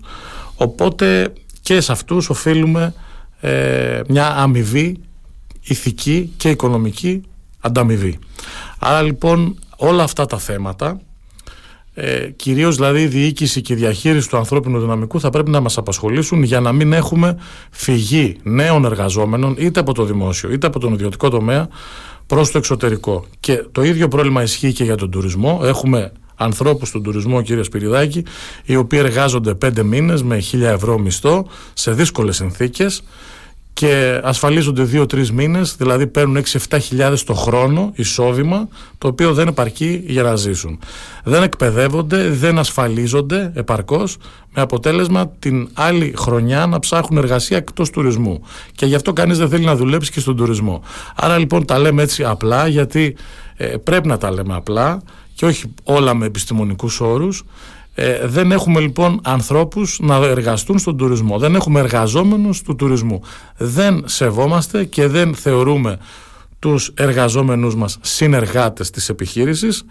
Οπότε 0.56 1.34
και 1.62 1.82
σε 1.82 1.92
αυτούς 1.92 2.30
οφείλουμε 2.30 2.94
ε, 3.40 4.02
μια 4.08 4.36
αμοιβή 4.36 4.98
ηθική 5.62 6.34
και 6.38 6.50
οικονομική 6.50 7.22
ανταμοιβή. 7.60 8.20
Άρα 8.80 9.02
λοιπόν 9.02 9.60
όλα 9.78 10.04
αυτά 10.04 10.26
τα 10.26 10.38
θέματα 10.38 11.00
ε, 12.02 12.30
κυρίως 12.36 12.76
δηλαδή 12.76 13.02
η 13.02 13.08
διοίκηση 13.08 13.62
και 13.62 13.74
η 13.74 13.76
διαχείριση 13.76 14.30
του 14.30 14.38
ανθρώπινου 14.38 14.80
δυναμικού 14.80 15.20
θα 15.20 15.30
πρέπει 15.30 15.50
να 15.50 15.60
μας 15.60 15.78
απασχολήσουν 15.78 16.44
για 16.44 16.60
να 16.60 16.72
μην 16.72 16.94
έχουμε 16.94 17.38
φυγή 17.72 18.38
νέων 18.44 18.86
εργαζόμενων 18.86 19.56
είτε 19.58 19.80
από 19.80 19.94
το 19.94 20.04
δημόσιο 20.04 20.52
είτε 20.52 20.68
από 20.68 20.80
τον 20.80 20.94
ιδιωτικό 20.94 21.30
τομέα 21.30 21.68
προς 22.26 22.52
το 22.52 22.58
εξωτερικό. 22.58 23.26
Και 23.40 23.66
το 23.72 23.84
ίδιο 23.84 24.08
πρόβλημα 24.08 24.42
ισχύει 24.42 24.74
και 24.74 24.84
για 24.84 24.96
τον 24.96 25.12
τουρισμό. 25.12 25.62
Έχουμε 25.64 26.12
ανθρώπους 26.36 26.88
στον 26.88 27.04
τουρισμό, 27.04 27.42
κύριε 27.42 27.64
Σπυριδάκη, 27.64 28.24
οι 28.66 28.76
οποίοι 28.76 29.00
εργάζονται 29.04 29.54
πέντε 29.54 29.84
μήνες 29.84 30.24
με 30.24 30.40
χίλια 30.40 30.70
ευρώ 30.70 31.00
μισθό 31.00 31.48
σε 31.74 31.92
δύσκολες 31.92 32.36
συνθήκες 32.36 33.04
και 33.74 34.22
ασφαλίζονται 34.24 34.84
δύο-τρεις 34.84 35.32
μήνες, 35.32 35.76
δηλαδή 35.76 36.08
παίρνουν 36.08 36.44
6-7 36.70 36.78
χιλιάδες 36.82 37.24
το 37.24 37.34
χρόνο 37.34 37.92
εισόδημα, 37.96 38.68
το 38.98 39.08
οποίο 39.08 39.34
δεν 39.34 39.48
επαρκεί 39.48 40.04
για 40.06 40.24
να 40.24 40.36
ζήσουν. 40.36 40.80
Δεν 41.24 41.44
εκπαιδεύονται, 41.44 42.30
δεν 42.30 42.60
ασφαλίζονται 42.60 43.52
επαρκώς, 43.56 44.18
με 44.54 44.62
αποτέλεσμα 44.62 45.32
την 45.40 45.70
άλλη 45.74 46.14
χρονιά 46.18 46.66
να 46.66 46.80
ψάχνουν 46.80 47.24
εργασία 47.24 47.58
εκτός 47.58 47.90
τουρισμού. 47.90 48.42
Και 48.76 48.86
γι' 48.86 48.96
αυτό 48.96 49.14
κανείς 49.14 49.38
δεν 49.38 49.50
θέλει 49.50 49.66
να 49.66 49.76
δουλέψει 49.76 50.12
και 50.12 50.20
στον 50.20 50.36
τουρισμό. 50.36 50.84
Άρα 51.16 51.38
λοιπόν 51.38 51.66
τα 51.66 51.80
λέμε 51.80 52.02
έτσι 52.02 52.24
απλά, 52.24 52.68
γιατί 52.68 53.16
ε, 53.56 53.66
πρέπει 53.66 54.08
να 54.08 54.18
τα 54.18 54.32
λέμε 54.32 54.56
απλά 54.56 55.02
και 55.34 55.46
όχι 55.46 55.74
όλα 55.84 56.14
με 56.14 56.26
επιστημονικούς 56.26 57.00
όρους 57.00 57.44
ε, 58.02 58.28
δεν 58.28 58.52
έχουμε 58.52 58.80
λοιπόν 58.80 59.20
ανθρώπους 59.24 60.00
να 60.02 60.16
εργαστούν 60.16 60.80
στον 60.80 60.98
τουρισμό. 60.98 61.38
Δεν 61.38 61.56
έχουμε 61.56 61.80
εργαζόμενους 61.80 62.62
του 62.62 62.76
τουρισμού. 62.76 63.22
Δεν 63.58 64.04
σεβόμαστε 64.06 64.84
και 64.86 65.08
δεν 65.08 65.36
θεωρούμε 65.36 65.98
τους 66.60 66.92
εργαζόμενους 66.96 67.76
μας 67.76 67.98
συνεργάτες 68.02 68.90
της 68.90 69.10
επιχείρησης 69.10 69.84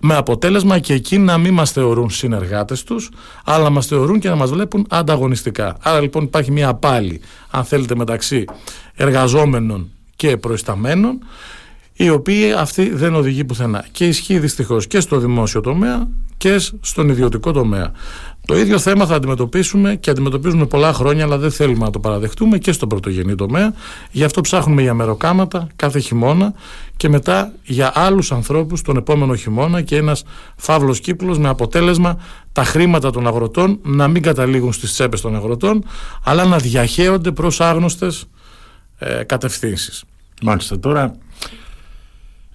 με 0.00 0.14
αποτέλεσμα 0.14 0.78
και 0.78 0.92
εκείνοι 0.92 1.24
να 1.24 1.38
μην 1.38 1.54
μας 1.54 1.70
θεωρούν 1.70 2.10
συνεργάτες 2.10 2.82
τους 2.82 3.10
αλλά 3.44 3.64
να 3.64 3.70
μας 3.70 3.86
θεωρούν 3.86 4.18
και 4.18 4.28
να 4.28 4.36
μας 4.36 4.50
βλέπουν 4.50 4.86
ανταγωνιστικά. 4.88 5.76
Άρα 5.80 6.00
λοιπόν 6.00 6.24
υπάρχει 6.24 6.50
μια 6.50 6.74
πάλι 6.74 7.20
αν 7.50 7.64
θέλετε 7.64 7.94
μεταξύ 7.94 8.44
εργαζόμενων 8.94 9.90
και 10.16 10.36
προϊσταμένων 10.36 11.18
η 11.96 12.10
οποία 12.10 12.58
αυτή 12.58 12.90
δεν 12.94 13.14
οδηγεί 13.14 13.44
πουθενά 13.44 13.84
και 13.92 14.06
ισχύει 14.06 14.38
δυστυχώς 14.38 14.86
και 14.86 15.00
στο 15.00 15.18
δημόσιο 15.18 15.60
τομέα 15.60 16.08
και 16.36 16.58
στον 16.80 17.08
ιδιωτικό 17.08 17.52
τομέα. 17.52 17.92
Το 18.46 18.58
ίδιο 18.58 18.78
θέμα 18.78 19.06
θα 19.06 19.14
αντιμετωπίσουμε 19.14 19.94
και 19.94 20.10
αντιμετωπίζουμε 20.10 20.66
πολλά 20.66 20.92
χρόνια, 20.92 21.24
αλλά 21.24 21.38
δεν 21.38 21.50
θέλουμε 21.50 21.84
να 21.84 21.90
το 21.90 21.98
παραδεχτούμε 21.98 22.58
και 22.58 22.72
στον 22.72 22.88
πρωτογενή 22.88 23.34
τομέα. 23.34 23.74
Γι' 24.10 24.24
αυτό 24.24 24.40
ψάχνουμε 24.40 24.82
για 24.82 24.94
μεροκάματα 24.94 25.68
κάθε 25.76 25.98
χειμώνα 25.98 26.54
και 26.96 27.08
μετά 27.08 27.52
για 27.62 27.92
άλλους 27.94 28.32
ανθρώπους 28.32 28.82
τον 28.82 28.96
επόμενο 28.96 29.34
χειμώνα 29.34 29.82
και 29.82 29.96
ένας 29.96 30.24
φαύλος 30.56 31.00
κύκλος 31.00 31.38
με 31.38 31.48
αποτέλεσμα 31.48 32.18
τα 32.52 32.64
χρήματα 32.64 33.10
των 33.10 33.26
αγροτών 33.26 33.78
να 33.82 34.08
μην 34.08 34.22
καταλήγουν 34.22 34.72
στις 34.72 34.92
τσέπες 34.92 35.20
των 35.20 35.36
αγροτών, 35.36 35.84
αλλά 36.24 36.44
να 36.44 36.56
διαχέονται 36.56 37.32
προς 37.32 37.60
άγνωστες 37.60 38.24
ε, 38.98 39.22
κατευθύνσεις. 39.22 40.04
Μάλιστα 40.42 40.78
τώρα 40.78 41.16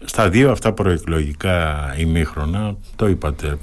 στα 0.05 0.29
δύο 0.29 0.51
αυτά 0.51 0.73
προεκλογικά 0.73 1.93
ημίχρονα, 1.97 2.75
το 2.95 3.07
είπατε 3.07 3.57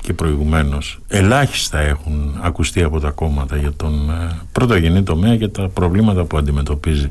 και 0.00 0.12
προηγουμένως, 0.12 1.00
ελάχιστα 1.08 1.78
έχουν 1.78 2.38
ακουστεί 2.40 2.82
από 2.82 3.00
τα 3.00 3.10
κόμματα 3.10 3.56
για 3.56 3.72
τον 3.72 4.10
ε, 4.10 4.40
πρωτογενή 4.52 5.02
τομέα 5.02 5.36
και 5.36 5.48
τα 5.48 5.68
προβλήματα 5.68 6.24
που 6.24 6.36
αντιμετωπίζει. 6.36 7.08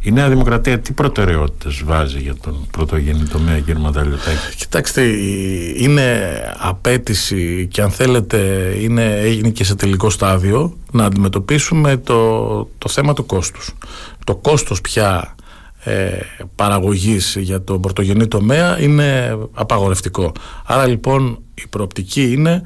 Η 0.00 0.10
Νέα 0.10 0.28
Δημοκρατία 0.28 0.78
τι 0.78 0.92
προτεραιότητες 0.92 1.82
βάζει 1.84 2.18
για 2.18 2.34
τον 2.34 2.66
πρωτογενή 2.70 3.24
τομέα 3.24 3.58
κύριε 3.58 3.80
Ματαλιωτάκη. 3.80 4.56
Κοιτάξτε 4.56 5.02
είναι 5.76 6.40
απέτηση 6.58 7.68
και 7.70 7.82
αν 7.82 7.90
θέλετε 7.90 8.38
είναι, 8.80 9.16
έγινε 9.16 9.48
και 9.48 9.64
σε 9.64 9.74
τελικό 9.74 10.10
στάδιο 10.10 10.76
να 10.92 11.04
αντιμετωπίσουμε 11.04 11.96
το, 11.96 12.58
το 12.78 12.88
θέμα 12.88 13.14
του 13.14 13.26
κόστους. 13.26 13.74
Το 14.24 14.34
κόστος 14.36 14.80
πια 14.80 15.34
ε, 15.84 16.18
παραγωγής 16.54 17.36
για 17.38 17.62
τον 17.62 17.80
πρωτογενή 17.80 18.26
τομέα 18.26 18.80
είναι 18.80 19.38
απαγορευτικό. 19.52 20.32
Άρα 20.66 20.86
λοιπόν 20.86 21.38
η 21.54 21.66
προοπτική 21.70 22.32
είναι 22.32 22.62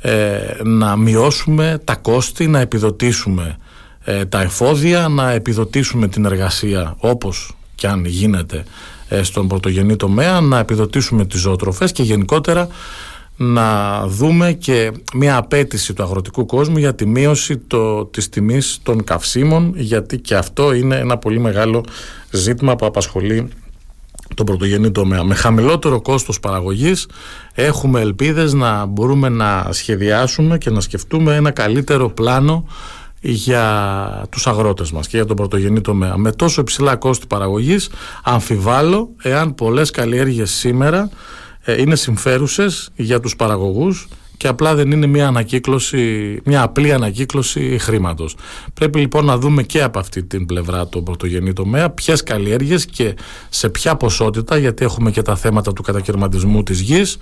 ε, 0.00 0.38
να 0.64 0.96
μειώσουμε 0.96 1.80
τα 1.84 1.96
κόστη, 1.96 2.46
να 2.46 2.60
επιδοτήσουμε 2.60 3.56
ε, 4.04 4.24
τα 4.24 4.40
εφόδια, 4.40 5.08
να 5.08 5.30
επιδοτήσουμε 5.30 6.08
την 6.08 6.24
εργασία 6.24 6.94
όπως 6.98 7.56
και 7.74 7.86
αν 7.86 8.04
γίνεται 8.04 8.64
ε, 9.08 9.22
στον 9.22 9.48
πρωτογενή 9.48 9.96
τομέα, 9.96 10.40
να 10.40 10.58
επιδοτήσουμε 10.58 11.26
τις 11.26 11.40
ζωοτροφές 11.40 11.92
και 11.92 12.02
γενικότερα 12.02 12.68
να 13.42 14.00
δούμε 14.06 14.52
και 14.52 14.92
μια 15.14 15.36
απέτηση 15.36 15.92
του 15.94 16.02
αγροτικού 16.02 16.46
κόσμου 16.46 16.78
για 16.78 16.94
τη 16.94 17.06
μείωση 17.06 17.56
το, 17.56 18.04
της 18.04 18.28
τιμής 18.28 18.78
των 18.82 19.04
καυσίμων 19.04 19.72
γιατί 19.76 20.18
και 20.18 20.34
αυτό 20.34 20.72
είναι 20.72 20.96
ένα 20.96 21.18
πολύ 21.18 21.38
μεγάλο 21.38 21.84
ζήτημα 22.30 22.76
που 22.76 22.86
απασχολεί 22.86 23.48
τον 24.34 24.46
πρωτογενή 24.46 24.90
τομέα. 24.90 25.24
Με 25.24 25.34
χαμηλότερο 25.34 26.00
κόστος 26.02 26.40
παραγωγής 26.40 27.06
έχουμε 27.54 28.00
ελπίδες 28.00 28.52
να 28.52 28.86
μπορούμε 28.86 29.28
να 29.28 29.68
σχεδιάσουμε 29.70 30.58
και 30.58 30.70
να 30.70 30.80
σκεφτούμε 30.80 31.34
ένα 31.34 31.50
καλύτερο 31.50 32.10
πλάνο 32.10 32.66
για 33.20 34.26
τους 34.30 34.46
αγρότες 34.46 34.92
μας 34.92 35.06
και 35.06 35.16
για 35.16 35.26
τον 35.26 35.36
πρωτογενή 35.36 35.80
τομέα. 35.80 36.16
Με 36.16 36.32
τόσο 36.32 36.60
υψηλά 36.60 36.96
κόστη 36.96 37.26
παραγωγής 37.26 37.88
αμφιβάλλω 38.24 39.08
εάν 39.22 39.54
πολλές 39.54 39.90
καλλιέργειες 39.90 40.50
σήμερα 40.50 41.00
ε, 41.00 41.49
είναι 41.78 41.96
συμφέρουσες 41.96 42.90
για 42.96 43.20
τους 43.20 43.36
παραγωγούς 43.36 44.08
και 44.36 44.48
απλά 44.48 44.74
δεν 44.74 44.90
είναι 44.90 45.06
μια 45.06 45.26
ανακύκλωση, 45.26 46.40
μια 46.44 46.62
απλή 46.62 46.92
ανακύκλωση 46.92 47.78
χρήματος. 47.78 48.36
Πρέπει 48.74 48.98
λοιπόν 48.98 49.24
να 49.24 49.38
δούμε 49.38 49.62
και 49.62 49.82
από 49.82 49.98
αυτή 49.98 50.22
την 50.22 50.46
πλευρά 50.46 50.88
το 50.88 51.02
πρωτογενή 51.02 51.52
τομέα 51.52 51.90
ποιες 51.90 52.22
καλλιέργειες 52.22 52.86
και 52.86 53.14
σε 53.48 53.68
ποια 53.68 53.96
ποσότητα, 53.96 54.56
γιατί 54.56 54.84
έχουμε 54.84 55.10
και 55.10 55.22
τα 55.22 55.36
θέματα 55.36 55.72
του 55.72 55.82
κατακαιρματισμού 55.82 56.62
της 56.62 56.80
γης. 56.80 57.18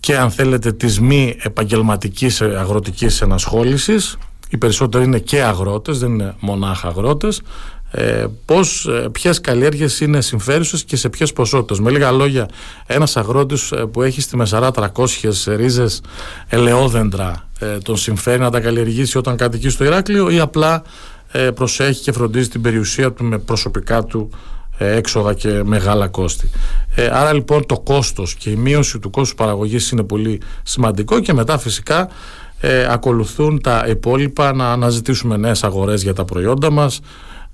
Και 0.00 0.16
αν 0.16 0.30
θέλετε 0.30 0.72
της 0.72 1.00
μη 1.00 1.36
επαγγελματικής 1.38 2.40
αγροτικής 2.40 3.20
ενασχόλησης. 3.20 4.16
Οι 4.48 4.56
περισσότεροι 4.56 5.04
είναι 5.04 5.18
και 5.18 5.42
αγρότες, 5.42 5.98
δεν 5.98 6.10
είναι 6.10 6.34
μονάχα 6.40 6.88
αγρότες 6.88 7.42
ε, 7.90 8.26
πώς, 8.44 8.86
ε, 8.86 9.08
ποιες 9.12 9.40
καλλιέργειες 9.40 10.00
είναι 10.00 10.20
συμφέρουσες 10.20 10.84
και 10.84 10.96
σε 10.96 11.08
ποιες 11.08 11.32
ποσότητες. 11.32 11.80
Με 11.80 11.90
λίγα 11.90 12.10
λόγια, 12.10 12.48
ένας 12.86 13.16
αγρότης 13.16 13.72
ε, 13.72 13.76
που 13.76 14.02
έχει 14.02 14.20
στη 14.20 14.36
Μεσαρά 14.36 14.70
300 14.70 14.86
ρίζες 15.46 16.00
ελαιόδεντρα 16.48 17.48
ε, 17.58 17.78
τον 17.78 17.96
συμφέρει 17.96 18.40
να 18.40 18.50
τα 18.50 18.60
καλλιεργήσει 18.60 19.18
όταν 19.18 19.36
κατοικεί 19.36 19.68
στο 19.68 19.84
Ηράκλειο 19.84 20.30
ή 20.30 20.40
απλά 20.40 20.82
ε, 21.32 21.50
προσέχει 21.50 22.02
και 22.02 22.12
φροντίζει 22.12 22.48
την 22.48 22.60
περιουσία 22.60 23.12
του 23.12 23.24
με 23.24 23.38
προσωπικά 23.38 24.04
του 24.04 24.30
ε, 24.78 24.96
έξοδα 24.96 25.34
και 25.34 25.62
μεγάλα 25.64 26.08
κόστη. 26.08 26.50
Ε, 26.94 27.06
άρα 27.12 27.32
λοιπόν 27.32 27.66
το 27.66 27.78
κόστος 27.78 28.34
και 28.34 28.50
η 28.50 28.56
μείωση 28.56 28.98
του 28.98 29.10
κόστους 29.10 29.34
παραγωγής 29.34 29.90
είναι 29.90 30.02
πολύ 30.02 30.40
σημαντικό 30.62 31.20
και 31.20 31.32
μετά 31.32 31.58
φυσικά 31.58 32.08
ε, 32.60 32.86
ακολουθούν 32.92 33.60
τα 33.60 33.84
υπόλοιπα 33.88 34.52
να 34.52 34.72
αναζητήσουμε 34.72 35.36
νέες 35.36 35.64
αγορές 35.64 36.02
για 36.02 36.14
τα 36.14 36.24
προϊόντα 36.24 36.70
μας 36.70 37.00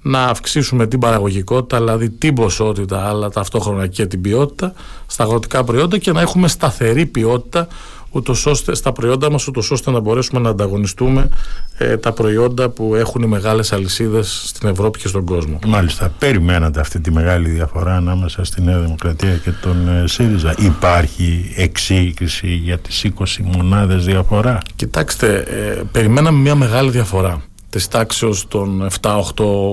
να 0.03 0.25
αυξήσουμε 0.25 0.87
την 0.87 0.99
παραγωγικότητα, 0.99 1.79
δηλαδή 1.79 2.11
την 2.11 2.35
ποσότητα 2.35 3.09
αλλά 3.09 3.31
ταυτόχρονα 3.31 3.87
και 3.87 4.07
την 4.07 4.21
ποιότητα 4.21 4.73
στα 5.07 5.25
αγροτικά 5.25 5.65
προϊόντα 5.65 5.99
και 5.99 6.13
να 6.13 6.21
έχουμε 6.21 6.49
σταθερή 6.49 7.07
ποιότητα 7.07 7.69
ούτως 8.13 8.47
ώστε, 8.47 8.75
στα 8.75 8.93
προϊόντα 8.93 9.31
μας 9.31 9.47
ούτως 9.47 9.71
ώστε 9.71 9.91
να 9.91 10.01
μπορέσουμε 10.01 10.41
να 10.41 10.49
ανταγωνιστούμε 10.49 11.29
ε, 11.79 11.97
τα 11.97 12.13
προϊόντα 12.13 12.69
που 12.69 12.95
έχουν 12.95 13.23
οι 13.23 13.27
μεγάλες 13.27 13.73
αλυσίδες 13.73 14.43
στην 14.47 14.69
Ευρώπη 14.69 14.99
και 14.99 15.09
στον 15.09 15.25
κόσμο. 15.25 15.59
Μάλιστα, 15.67 16.13
περιμένατε 16.19 16.81
αυτή 16.81 17.01
τη 17.01 17.13
μεγάλη 17.13 17.49
διαφορά 17.49 17.97
ανάμεσα 17.97 18.45
στη 18.45 18.63
Νέα 18.63 18.79
Δημοκρατία 18.79 19.37
και 19.37 19.51
τον 19.51 19.89
ε, 19.89 20.07
ΣΥΡΙΖΑ. 20.07 20.55
Υπάρχει 20.59 21.53
εξήγηση 21.57 22.49
για 22.49 22.79
τις 22.79 23.07
20 23.19 23.25
μονάδες 23.43 24.05
διαφορά; 24.05 24.59
Κοιτάξτε, 24.77 25.37
ε, 25.37 25.83
περιμέναμε 25.93 26.39
μια 26.39 26.55
μεγάλη 26.55 26.91
διαφορά 26.91 27.43
της 27.73 27.89
τάξης 27.89 28.45
των 28.49 28.89
7, 29.01 29.21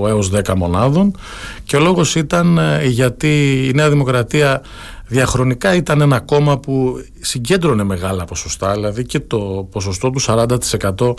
8 0.04 0.08
έως 0.08 0.32
10 0.34 0.54
μονάδων 0.56 1.18
και 1.64 1.76
ο 1.76 1.80
λόγος 1.80 2.16
ήταν 2.16 2.58
ε, 2.58 2.86
γιατί 2.86 3.64
η 3.68 3.74
Νέα 3.74 3.90
Δημοκρατία 3.90 4.62
διαχρονικά 5.08 5.76
ήταν 5.76 6.02
ένα 6.02 6.20
κόμμα 6.20 6.58
που 6.60 7.04
συγκέντρωνε 7.20 7.84
μεγάλα 7.84 8.26
ποσοστά, 8.26 8.74
δηλαδή 8.74 9.06
και 9.06 9.20
το 9.20 9.68
ποσοστό 9.72 10.10
του 10.10 10.22
40% 10.22 11.14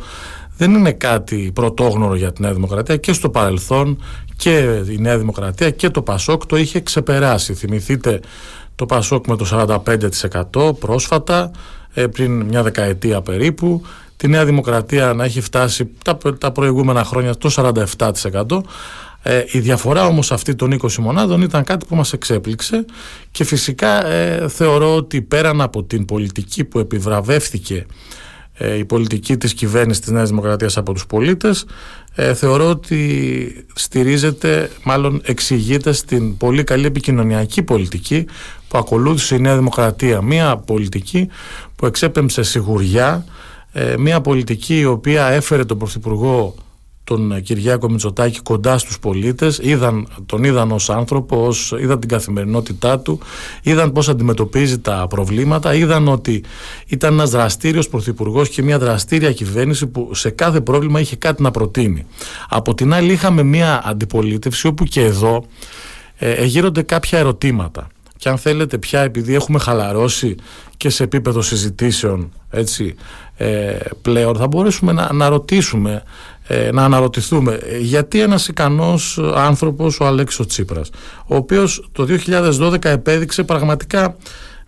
δεν 0.56 0.75
είναι 0.75 0.92
κάτι 0.92 1.50
πρωτόγνωρο 1.54 2.14
για 2.14 2.32
τη 2.32 2.42
Νέα 2.42 2.52
Δημοκρατία 2.52 2.96
και 2.96 3.12
στο 3.12 3.30
παρελθόν 3.30 4.02
και 4.37 4.82
η 4.90 4.99
Νέα 4.99 5.18
Δημοκρατία 5.18 5.70
και 5.70 5.90
το 5.90 6.02
Πασόκ 6.02 6.46
το 6.46 6.56
είχε 6.56 6.80
ξεπεράσει. 6.80 7.54
Θυμηθείτε 7.54 8.20
το 8.75 8.87
Πασόκ 8.87 9.26
με 9.26 9.37
το 9.37 9.68
45% 10.54 10.78
πρόσφατα, 10.78 11.50
ε, 11.94 12.06
πριν 12.06 12.40
μια 12.40 12.62
δεκαετία 12.62 13.20
περίπου, 13.20 13.82
τη 14.21 14.29
Νέα 14.29 14.45
Δημοκρατία 14.45 15.12
να 15.12 15.25
έχει 15.25 15.41
φτάσει 15.41 15.91
τα, 16.05 16.19
τα 16.39 16.53
προηγούμενα 16.53 17.05
χρόνια 17.05 17.35
το 17.35 17.75
47%. 18.27 18.61
Ε, 19.23 19.45
η 19.50 19.59
διαφορά 19.59 20.07
όμως 20.07 20.33
αυτή 20.33 20.55
των 20.55 20.81
20 20.83 20.95
μονάδων 20.95 21.43
ήταν 21.43 21.65
κάτι 21.65 21.87
που 21.87 21.97
μας 21.97 22.12
εξέπληξε 22.12 22.85
και 23.31 23.45
φυσικά 23.45 24.07
ε, 24.07 24.49
θεωρώ 24.49 24.95
ότι 24.95 25.23
πέραν 25.23 25.61
από 25.61 25.85
την 25.85 26.05
πολιτική 26.05 26.65
που 26.65 26.79
επιβραβεύτηκε 26.79 27.87
ε, 28.55 28.79
η 28.79 28.85
πολιτική 28.85 29.37
της 29.37 29.55
κυβέρνησης 29.55 30.03
της 30.03 30.12
Νέας 30.12 30.29
Δημοκρατίας 30.29 30.77
από 30.77 30.93
τους 30.93 31.07
πολίτες 31.07 31.65
ε, 32.15 32.35
θεωρώ 32.35 32.69
ότι 32.69 33.67
στηρίζεται, 33.75 34.71
μάλλον 34.85 35.21
εξηγείται 35.25 35.93
στην 35.93 36.37
πολύ 36.37 36.65
καλή 36.65 36.87
επικοινωνιακή 36.87 37.62
πολιτική 37.62 38.27
που 38.69 38.79
ακολούθησε 38.79 39.35
η 39.35 39.41
Νέα 39.41 39.57
Δημοκρατία. 39.57 40.23
Μία 40.23 40.57
πολιτική 40.57 41.29
που 41.77 41.87
εξέπεμψε 41.87 42.43
σιγουριά, 42.43 43.25
μία 43.99 44.21
πολιτική 44.21 44.79
η 44.79 44.85
οποία 44.85 45.27
έφερε 45.27 45.65
τον 45.65 45.79
Πρωθυπουργό 45.79 46.55
τον 47.11 47.43
Κυριάκο 47.43 47.91
Μητσοτάκη 47.91 48.41
κοντά 48.41 48.79
στους 48.79 48.99
πολίτες 48.99 49.59
είδαν, 49.62 50.09
τον 50.27 50.45
είδαν 50.45 50.73
ως 50.73 50.91
άνθρωπο 50.91 51.47
ως, 51.47 51.75
είδαν 51.81 52.00
την 52.00 52.09
καθημερινότητά 52.09 52.99
του 52.99 53.21
είδαν 53.62 53.93
πώς 53.93 54.09
αντιμετωπίζει 54.09 54.79
τα 54.79 55.07
προβλήματα 55.09 55.75
είδαν 55.75 56.09
ότι 56.09 56.45
ήταν 56.87 57.12
ένας 57.12 57.31
δραστήριος 57.31 57.89
πρωθυπουργός 57.89 58.49
και 58.49 58.62
μια 58.62 58.79
δραστήρια 58.79 59.33
κυβέρνηση 59.33 59.87
που 59.87 60.15
σε 60.15 60.31
κάθε 60.31 60.61
πρόβλημα 60.61 61.00
είχε 61.00 61.17
κάτι 61.17 61.43
να 61.43 61.50
προτείνει. 61.50 62.07
Από 62.49 62.75
την 62.75 62.93
άλλη 62.95 63.12
είχαμε 63.12 63.43
μια 63.43 63.83
αντιπολίτευση 63.85 64.67
όπου 64.67 64.85
και 64.85 65.00
εδώ 65.00 65.45
ε, 66.17 66.45
γύρονται 66.45 66.83
κάποια 66.83 67.19
ερωτήματα. 67.19 67.87
Και 68.17 68.29
αν 68.29 68.39
θέλετε 68.39 68.79
πια 68.79 69.00
επειδή 69.00 69.35
έχουμε 69.35 69.59
χαλαρώσει 69.59 70.35
και 70.77 70.89
σε 70.89 71.03
επίπεδο 71.03 71.43
συζητήσεων 71.43 72.33
έτσι, 72.50 72.95
ε, 73.42 73.78
πλέον 74.02 74.37
θα 74.37 74.47
μπορέσουμε 74.47 74.92
να, 74.92 75.12
να 75.12 75.28
ρωτήσουμε 75.28 76.02
ε, 76.47 76.70
να 76.73 76.85
αναρωτηθούμε 76.85 77.54
ε, 77.54 77.78
γιατί 77.78 78.20
ένας 78.20 78.49
ικανός 78.49 79.18
άνθρωπος 79.35 80.00
ο 80.00 80.06
Αλέξης 80.06 80.47
Τσίπρας 80.47 80.90
ο 81.26 81.37
οποίος 81.37 81.88
το 81.92 82.06
2012 82.26 82.85
επέδειξε 82.85 83.42
πραγματικά 83.42 84.16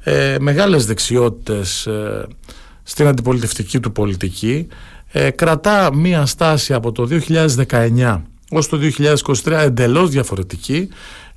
ε, 0.01 0.37
μεγάλες 0.41 0.87
δεξιότητες 0.87 1.87
ε, 1.87 2.27
στην 2.83 3.07
αντιπολιτευτική 3.07 3.81
του 3.81 3.93
πολιτική 3.93 4.67
κρατά 5.35 5.95
μία 5.95 6.27
στάση 6.27 6.75
από 6.75 6.93
το 6.93 7.09
2019 7.69 8.21
ως 8.51 8.69
το 8.69 8.79
2023 9.45 9.53
εντελώς 9.53 10.11
διαφορετική 10.11 10.89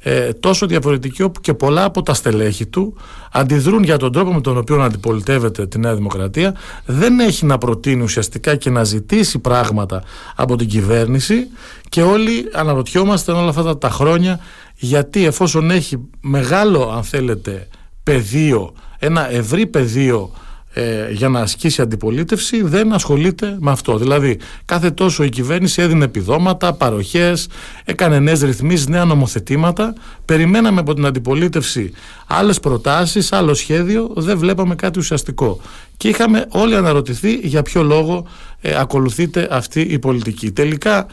ε, 0.07 0.33
τόσο 0.33 0.65
διαφορετική 0.65 1.23
όπου 1.23 1.41
και 1.41 1.53
πολλά 1.53 1.83
από 1.83 2.01
τα 2.01 2.13
στελέχη 2.13 2.65
του 2.65 2.97
αντιδρούν 3.31 3.83
για 3.83 3.97
τον 3.97 4.11
τρόπο 4.11 4.33
με 4.33 4.41
τον 4.41 4.57
οποίο 4.57 4.81
αντιπολιτεύεται 4.81 5.67
τη 5.67 5.79
Νέα 5.79 5.95
Δημοκρατία 5.95 6.55
δεν 6.85 7.19
έχει 7.19 7.45
να 7.45 7.57
προτείνει 7.57 8.03
ουσιαστικά 8.03 8.55
και 8.55 8.69
να 8.69 8.83
ζητήσει 8.83 9.39
πράγματα 9.39 10.03
από 10.35 10.55
την 10.55 10.67
κυβέρνηση 10.67 11.47
και 11.89 12.01
όλοι 12.01 12.49
αναρωτιόμαστε 12.53 13.31
όλα 13.31 13.49
αυτά 13.49 13.77
τα 13.77 13.89
χρόνια 13.89 14.39
γιατί 14.75 15.25
εφόσον 15.25 15.71
έχει 15.71 15.97
μεγάλο 16.21 16.91
αν 16.95 17.03
θέλετε 17.03 17.67
πεδίο 18.03 18.73
ένα 18.99 19.31
ευρύ 19.31 19.67
πεδίο 19.67 20.31
ε, 20.77 21.11
για 21.11 21.29
να 21.29 21.39
ασκήσει 21.39 21.81
αντιπολίτευση 21.81 22.61
δεν 22.63 22.93
ασχολείται 22.93 23.57
με 23.59 23.71
αυτό. 23.71 23.97
Δηλαδή 23.97 24.39
κάθε 24.65 24.91
τόσο 24.91 25.23
η 25.23 25.29
κυβέρνηση 25.29 25.81
έδινε 25.81 26.03
επιδόματα, 26.03 26.73
παροχές, 26.73 27.47
έκανε 27.85 28.19
νέες 28.19 28.41
ρυθμίσεις, 28.41 28.87
νέα 28.87 29.05
νομοθετήματα. 29.05 29.93
Περιμέναμε 30.25 30.79
από 30.79 30.93
την 30.93 31.05
αντιπολίτευση 31.05 31.91
άλλες 32.27 32.59
προτάσεις, 32.59 33.31
άλλο 33.31 33.53
σχέδιο, 33.53 34.11
δεν 34.15 34.37
βλέπαμε 34.37 34.75
κάτι 34.75 34.99
ουσιαστικό. 34.99 35.59
Και 35.97 36.07
είχαμε 36.07 36.45
όλοι 36.49 36.75
αναρωτηθεί 36.75 37.33
για 37.33 37.61
ποιο 37.61 37.83
λόγο 37.83 38.27
ε, 38.61 38.79
ακολουθείται 38.79 39.47
αυτή 39.51 39.81
η 39.81 39.99
πολιτική. 39.99 40.51
Τελικά 40.51 41.07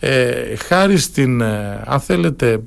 ε, 0.00 0.56
χάρη 0.56 0.98
στην, 0.98 1.40
ε, 1.40 1.82
αν 1.86 2.00
θέλετε, 2.00 2.60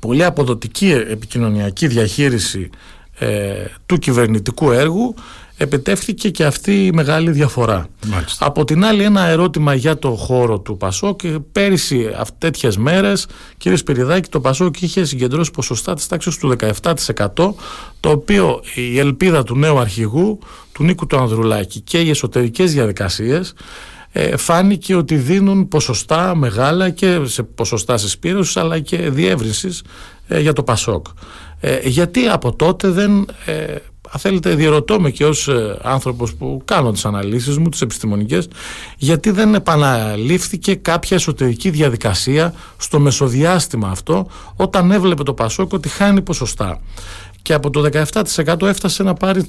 πολύ 0.00 0.24
αποδοτική 0.24 0.90
επικοινωνιακή 0.90 1.86
διαχείριση 1.86 2.70
ε, 3.18 3.64
του 3.86 3.98
κυβερνητικού 3.98 4.70
έργου 4.70 5.14
επιτεύχθηκε 5.56 6.30
και 6.30 6.44
αυτή 6.44 6.86
η 6.86 6.92
μεγάλη 6.92 7.30
διαφορά. 7.30 7.86
Από 8.38 8.64
την 8.64 8.84
άλλη 8.84 9.02
ένα 9.02 9.26
ερώτημα 9.26 9.74
για 9.74 9.98
το 9.98 10.10
χώρο 10.10 10.58
του 10.60 10.76
Πασόκ 10.76 11.20
πέρυσι 11.52 12.10
τέτοιες 12.38 12.76
μέρες 12.76 13.26
κύριε 13.56 13.76
Σπυριδάκη 13.76 14.28
το 14.28 14.40
Πασόκ 14.40 14.82
είχε 14.82 15.04
συγκεντρώσει 15.04 15.50
ποσοστά 15.50 15.94
της 15.94 16.06
τάξης 16.06 16.36
του 16.36 16.56
17% 16.82 17.26
το 18.00 18.10
οποίο 18.10 18.60
η 18.74 18.98
ελπίδα 18.98 19.42
του 19.42 19.56
νέου 19.56 19.78
αρχηγού 19.78 20.38
του 20.72 20.84
Νίκου 20.84 21.06
του 21.06 21.18
Ανδρουλάκη 21.18 21.80
και 21.80 22.00
οι 22.00 22.10
εσωτερικές 22.10 22.72
διαδικασίες 22.72 23.54
ε, 24.12 24.36
φάνηκε 24.36 24.94
ότι 24.94 25.16
δίνουν 25.16 25.68
ποσοστά 25.68 26.34
μεγάλα 26.34 26.90
και 26.90 27.20
σε 27.24 27.42
ποσοστά 27.42 27.96
συσπήρωσης 27.96 28.56
αλλά 28.56 28.80
και 28.80 29.10
διεύρυνσης 29.10 29.82
ε, 30.28 30.40
για 30.40 30.52
το 30.52 30.62
Πασόκ. 30.62 31.06
Ε, 31.60 31.88
γιατί 31.88 32.28
από 32.28 32.56
τότε 32.56 32.88
δεν 32.88 33.26
αν 34.10 34.20
θέλετε 34.20 34.54
διερωτώ 34.54 35.00
με 35.00 35.10
και 35.10 35.24
ως 35.24 35.48
ε, 35.48 35.78
άνθρωπος 35.82 36.34
που 36.34 36.62
κάνω 36.64 36.92
τις 36.92 37.04
αναλύσεις 37.04 37.58
μου, 37.58 37.68
τις 37.68 37.80
επιστημονικές 37.80 38.48
γιατί 38.96 39.30
δεν 39.30 39.54
επαναλήφθηκε 39.54 40.74
κάποια 40.74 41.16
εσωτερική 41.16 41.70
διαδικασία 41.70 42.54
στο 42.76 42.98
μεσοδιάστημα 42.98 43.88
αυτό 43.88 44.26
όταν 44.56 44.90
έβλεπε 44.90 45.22
το 45.22 45.34
Πασόκ 45.34 45.72
ότι 45.72 45.88
χάνει 45.88 46.22
ποσοστά. 46.22 46.80
Και 47.42 47.54
από 47.54 47.70
το 47.70 47.88
17% 48.44 48.62
έφτασε 48.62 49.02
να 49.02 49.14
πάρει 49.14 49.46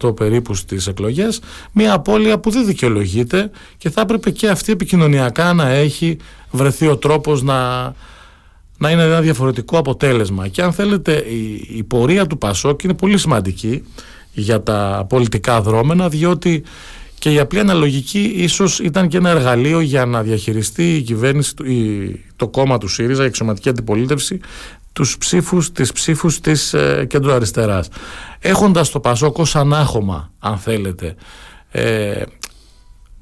11% 0.00 0.16
περίπου 0.16 0.54
στις 0.54 0.86
εκλογές 0.86 1.40
μια 1.72 1.92
απώλεια 1.92 2.38
που 2.38 2.50
δεν 2.50 2.66
δικαιολογείται 2.66 3.50
και 3.78 3.90
θα 3.90 4.00
έπρεπε 4.00 4.30
και 4.30 4.48
αυτή 4.48 4.72
επικοινωνιακά 4.72 5.52
να 5.52 5.68
έχει 5.68 6.16
βρεθεί 6.50 6.86
ο 6.86 6.96
τρόπος 6.96 7.42
να 7.42 7.92
να 8.82 8.90
είναι 8.90 9.02
ένα 9.02 9.20
διαφορετικό 9.20 9.78
αποτέλεσμα. 9.78 10.48
Και 10.48 10.62
αν 10.62 10.72
θέλετε, 10.72 11.12
η, 11.12 11.66
η 11.76 11.82
πορεία 11.82 12.26
του 12.26 12.38
Πασόκ 12.38 12.82
είναι 12.82 12.94
πολύ 12.94 13.18
σημαντική 13.18 13.82
για 14.32 14.62
τα 14.62 15.06
πολιτικά 15.08 15.60
δρόμενα, 15.60 16.08
διότι 16.08 16.62
και 17.18 17.32
η 17.32 17.38
απλή 17.38 17.58
αναλογική 17.58 18.32
ίσως 18.36 18.78
ήταν 18.78 19.08
και 19.08 19.16
ένα 19.16 19.30
εργαλείο 19.30 19.80
για 19.80 20.06
να 20.06 20.22
διαχειριστεί 20.22 20.96
η 20.96 21.02
κυβέρνηση, 21.02 21.54
η, 21.64 22.24
το 22.36 22.48
κόμμα 22.48 22.78
του 22.78 22.88
ΣΥΡΙΖΑ, 22.88 23.22
η 23.22 23.26
εξωματική 23.26 23.68
αντιπολίτευση, 23.68 24.40
τους 24.92 25.18
ψήφους, 25.18 25.72
τις 25.72 25.92
ψήφους 25.92 26.40
της 26.40 26.74
ε, 26.74 27.06
κέντρου 27.08 27.32
αριστεράς. 27.32 27.88
Έχοντας 28.38 28.90
το 28.90 29.00
Πασόκ 29.00 29.38
ως 29.38 29.56
ανάχωμα, 29.56 30.32
αν 30.38 30.58
θέλετε, 30.58 31.14
ε, 31.70 32.22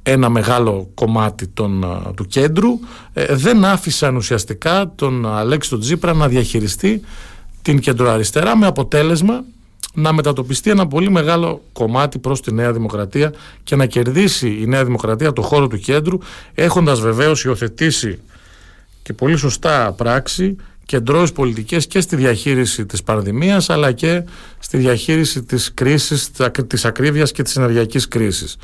ένα 0.02 0.28
μεγάλο 0.28 0.90
κομμάτι 0.94 1.46
των, 1.46 1.84
του 2.16 2.26
κέντρου 2.26 2.78
ε, 3.12 3.34
δεν 3.34 3.64
άφησαν 3.64 4.16
ουσιαστικά 4.16 4.92
τον 4.94 5.26
Αλέξη 5.26 5.70
τον 5.70 5.80
Τζίπρα 5.80 6.14
να 6.14 6.28
διαχειριστεί 6.28 7.00
την 7.62 7.78
κεντροαριστερά 7.78 8.56
με 8.56 8.66
αποτέλεσμα 8.66 9.44
να 9.94 10.12
μετατοπιστεί 10.12 10.70
ένα 10.70 10.86
πολύ 10.86 11.10
μεγάλο 11.10 11.62
κομμάτι 11.72 12.18
προς 12.18 12.40
τη 12.40 12.52
Νέα 12.52 12.72
Δημοκρατία 12.72 13.32
και 13.62 13.76
να 13.76 13.86
κερδίσει 13.86 14.58
η 14.60 14.66
Νέα 14.66 14.84
Δημοκρατία 14.84 15.32
το 15.32 15.42
χώρο 15.42 15.66
του 15.66 15.78
κέντρου 15.78 16.18
έχοντας 16.54 17.00
βεβαίως 17.00 17.44
υιοθετήσει 17.44 18.20
και 19.02 19.12
πολύ 19.12 19.36
σωστά 19.36 19.92
πράξη 19.92 20.56
κεντρώσεις 20.90 21.33
πολιτικές 21.33 21.87
και 21.87 22.00
στη 22.00 22.16
διαχείριση 22.16 22.87
της 22.87 23.03
πανδημίας 23.03 23.70
αλλά 23.70 23.92
και 23.92 24.24
στη 24.59 24.76
διαχείριση 24.76 25.42
της 25.42 25.74
κρίσης, 25.74 26.31
της 26.66 26.85
ακρίβειας 26.85 27.33
και 27.33 27.42
της 27.42 27.57
ενεργειακής 27.57 28.09
κρίσης. 28.09 28.57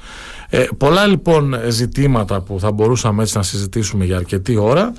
Ε, 0.50 0.64
πολλά 0.76 1.06
λοιπόν 1.06 1.56
ζητήματα 1.68 2.40
που 2.40 2.60
θα 2.60 2.72
μπορούσαμε 2.72 3.22
έτσι 3.22 3.36
να 3.36 3.42
συζητήσουμε 3.42 4.04
για 4.04 4.16
αρκετή 4.16 4.56
ώρα. 4.56 4.92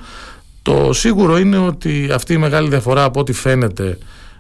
Το 0.62 0.94
σίγουρο 0.94 1.38
είναι 1.38 1.58
ότι 1.58 2.10
αυτή 2.14 2.34
η 2.34 2.38
μεγάλη 2.38 2.70
διαφορά 2.70 3.04
από 3.04 3.20
ό,τι 3.20 3.34
φαίνεται 3.34 3.98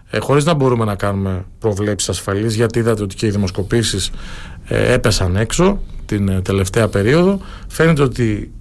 ε, 0.09 0.19
χωρίς 0.19 0.45
να 0.45 0.53
μπορούμε 0.53 0.85
να 0.85 0.95
κάνουμε 0.95 1.45
προβλέψεις 1.59 2.09
ασφαλής 2.09 2.55
γιατί 2.55 2.79
είδατε 2.79 3.03
ότι 3.03 3.15
και 3.15 3.25
οι 3.25 3.29
δημοσκοπήσεις 3.29 4.11
ε, 4.67 4.93
έπεσαν 4.93 5.35
έξω 5.35 5.81
την 6.05 6.29
ε, 6.29 6.41
τελευταία 6.41 6.87
περίοδο 6.87 7.39
φαίνεται 7.67 8.01
ότι 8.01 8.51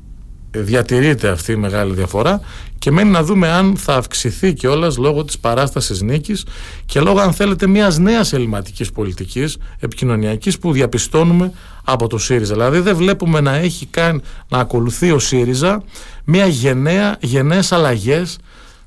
διατηρείται 0.63 1.29
αυτή 1.29 1.53
η 1.53 1.57
μεγάλη 1.57 1.95
διαφορά 1.95 2.41
και 2.79 2.91
μένει 2.91 3.11
να 3.11 3.23
δούμε 3.23 3.49
αν 3.49 3.77
θα 3.77 3.95
αυξηθεί 3.95 4.53
κιόλας 4.53 4.97
λόγω 4.97 5.25
της 5.25 5.39
παράστασης 5.39 6.01
νίκης 6.01 6.45
και 6.87 7.01
λόγω 7.01 7.21
αν 7.21 7.33
θέλετε 7.33 7.67
μιας 7.67 7.99
νέας 7.99 8.33
ελληματικής 8.33 8.93
πολιτικής 8.93 9.59
επικοινωνιακής 9.79 10.59
που 10.59 10.73
διαπιστώνουμε 10.73 11.53
από 11.85 12.07
το 12.07 12.19
ΣΥΡΙΖΑ. 12.19 12.55
Δηλαδή 12.55 12.81
δεν 12.81 12.97
βλέπουμε 12.97 13.41
να 13.41 13.55
έχει 13.55 13.87
κάνει 13.87 14.21
να 14.49 14.59
ακολουθεί 14.59 15.11
ο 15.11 15.19
ΣΥΡΙΖΑ 15.19 15.83
μια 16.25 16.47
γενναία, 16.47 17.17
γενναίες 17.21 17.73
αλλαγές 17.73 18.39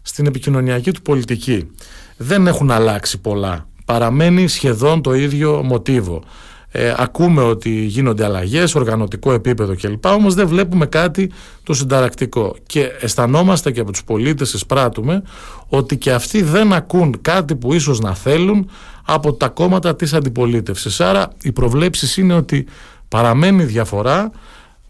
στην 0.01 0.25
επικοινωνιακή 0.25 0.91
του 0.91 1.01
πολιτική. 1.01 1.71
Δεν 2.17 2.47
έχουν 2.47 2.71
αλλάξει 2.71 3.17
πολλά. 3.17 3.67
Παραμένει 3.85 4.47
σχεδόν 4.47 5.01
το 5.01 5.13
ίδιο 5.13 5.63
μοτίβο. 5.63 6.23
Ε, 6.71 6.93
ακούμε 6.97 7.41
ότι 7.41 7.69
γίνονται 7.69 8.25
αλλαγές, 8.25 8.75
οργανωτικό 8.75 9.33
επίπεδο 9.33 9.75
κλπ. 9.75 10.05
Όμως 10.05 10.33
δεν 10.33 10.47
βλέπουμε 10.47 10.85
κάτι 10.85 11.31
το 11.63 11.73
συνταρακτικό. 11.73 12.55
Και 12.65 12.91
αισθανόμαστε 12.99 13.71
και 13.71 13.79
από 13.79 13.91
τους 13.91 14.03
πολίτες, 14.03 14.53
εισπράττουμε, 14.53 15.23
ότι 15.67 15.97
και 15.97 16.11
αυτοί 16.11 16.41
δεν 16.41 16.73
ακούν 16.73 17.21
κάτι 17.21 17.55
που 17.55 17.73
ίσως 17.73 17.99
να 17.99 18.15
θέλουν 18.15 18.69
από 19.05 19.33
τα 19.33 19.47
κόμματα 19.47 19.95
της 19.95 20.13
αντιπολίτευσης. 20.13 20.99
Άρα 21.01 21.29
οι 21.41 21.51
προβλέψεις 21.51 22.17
είναι 22.17 22.33
ότι 22.33 22.65
παραμένει 23.07 23.63
διαφορά 23.63 24.31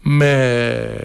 με 0.02 1.02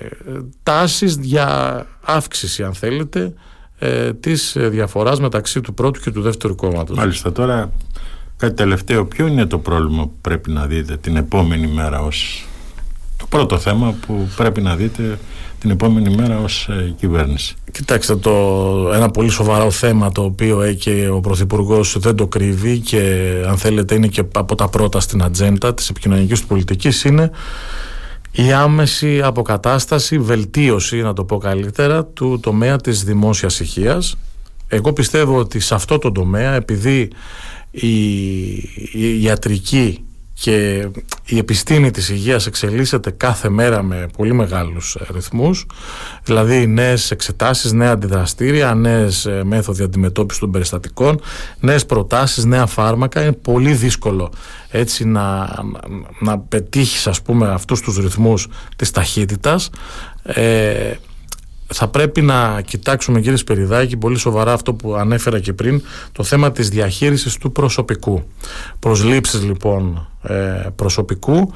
τάσεις 0.64 1.18
για 1.22 1.86
αύξηση 2.02 2.64
αν 2.64 2.74
θέλετε 2.74 3.34
ε, 3.80 4.14
της 4.14 4.56
διαφοράς 4.60 5.20
μεταξύ 5.20 5.62
του 5.62 5.74
πρώτου 5.74 6.00
και 6.00 6.12
του 6.12 6.22
δεύτερου 6.22 6.56
κόμματος. 6.56 6.98
Μάλιστα 6.98 7.32
τώρα 7.32 7.72
Κάτι 8.38 8.54
τελευταίο, 8.54 9.06
ποιο 9.06 9.28
είναι 9.28 9.46
το 9.46 9.58
πρόβλημα 9.58 10.04
που 10.04 10.16
πρέπει 10.22 10.52
να 10.52 10.66
δείτε 10.66 10.98
την 10.98 11.16
επόμενη 11.16 11.68
μέρα 11.68 12.02
ως 12.02 12.48
το 13.18 13.26
πρώτο 13.30 13.58
θέμα 13.58 13.96
που 14.06 14.30
πρέπει 14.36 14.62
να 14.62 14.76
δείτε 14.76 15.20
την 15.60 15.70
επόμενη 15.70 16.16
μέρα 16.16 16.40
ως 16.40 16.68
ε, 16.70 16.94
κυβέρνηση; 16.98 17.56
Κοιτάξτε, 17.72 18.16
το, 18.16 18.32
ένα 18.94 19.10
πολύ 19.10 19.30
σοβαρό 19.30 19.72
θέμα 19.72 20.12
το 20.12 20.24
οποίο 20.24 20.62
έχει 20.62 21.08
ο 21.08 21.20
Πρωθυπουργός 21.20 21.98
δεν 22.00 22.16
το 22.16 22.28
κρύβει 22.28 22.80
και 22.80 23.32
αν 23.48 23.58
θέλετε 23.58 23.96
είναι 23.96 24.08
και 24.08 24.24
από 24.34 24.56
τα 24.56 24.70
πρώτα 24.70 25.00
στην 25.00 25.24
ατζέντα 25.24 25.74
της 25.74 25.90
επικοινωνικής 25.90 26.42
του 26.42 26.48
πολιτικής 26.48 27.04
είναι 27.04 27.32
η 28.32 28.52
άμεση 28.52 29.22
αποκατάσταση, 29.22 30.20
βελτίωση 30.20 31.02
να 31.02 31.14
το 31.14 31.24
πω 31.24 31.38
καλύτερα 31.38 32.06
του 32.06 32.40
τομέα 32.42 32.78
της 32.78 33.04
δημόσιας 33.04 33.60
υγείας. 33.60 34.18
Εγώ 34.68 34.94
πιστεύω 34.94 35.38
ότι 35.38 35.60
σε 35.60 35.76
αυτό 35.76 35.98
το 35.98 36.12
τομέα 36.12 36.54
επειδή 36.54 37.10
η, 37.76 39.22
ιατρική 39.22 40.00
και 40.40 40.88
η 41.26 41.38
επιστήμη 41.38 41.92
της 41.92 42.10
υγείας 42.10 42.48
εξελίσσεται 42.48 43.12
κάθε 43.12 43.50
μέρα 43.50 43.84
με 43.84 44.08
πολύ 44.18 44.34
μεγάλους 44.34 44.96
ε, 44.96 45.06
ρυθμούς. 45.14 45.66
Δηλαδή 46.24 46.68
νέες 46.68 47.12
εξετάσεις, 47.12 47.72
νέα 47.72 47.92
αντιδραστήρια 47.92 48.74
νέες 48.74 49.26
ε, 49.26 49.44
μέθοδοι 49.44 49.84
αντιμετώπισης 49.84 50.42
των 50.42 50.52
περιστατικών 50.52 51.22
νέες 51.60 51.86
προτάσεις, 51.86 52.46
νέα 52.46 52.66
φάρμακα. 52.66 53.22
Είναι 53.22 53.32
πολύ 53.32 53.74
δύσκολο 53.74 54.32
έτσι 54.70 55.06
να, 55.06 55.56
να 56.20 56.40
πετύχεις 56.40 57.08
ας 57.08 57.22
πούμε 57.22 57.50
αυτούς 57.50 57.82
τους 57.82 57.98
ρυθμούς 57.98 58.48
της 58.76 58.92
ταχύτητας. 58.92 59.70
Ε, 60.24 60.94
θα 61.68 61.88
πρέπει 61.88 62.22
να 62.22 62.62
κοιτάξουμε 62.62 63.22
κύριε 63.22 63.38
Σπεριδάκη 63.38 63.98
πολύ 63.98 64.18
σοβαρά 64.18 64.54
αυτό 64.54 64.74
που 64.74 64.96
ανέφερα 64.96 65.40
και 65.40 65.54
πριν 65.54 65.82
το 66.12 66.24
θέμα 66.24 66.52
της 66.52 66.70
διαχείρισης 66.70 67.38
του 67.38 67.52
προσωπικού. 67.52 68.24
Προσλήψεις 68.80 69.44
λοιπόν 69.44 70.08
ε, 70.24 70.34
προσωπικού 70.76 71.54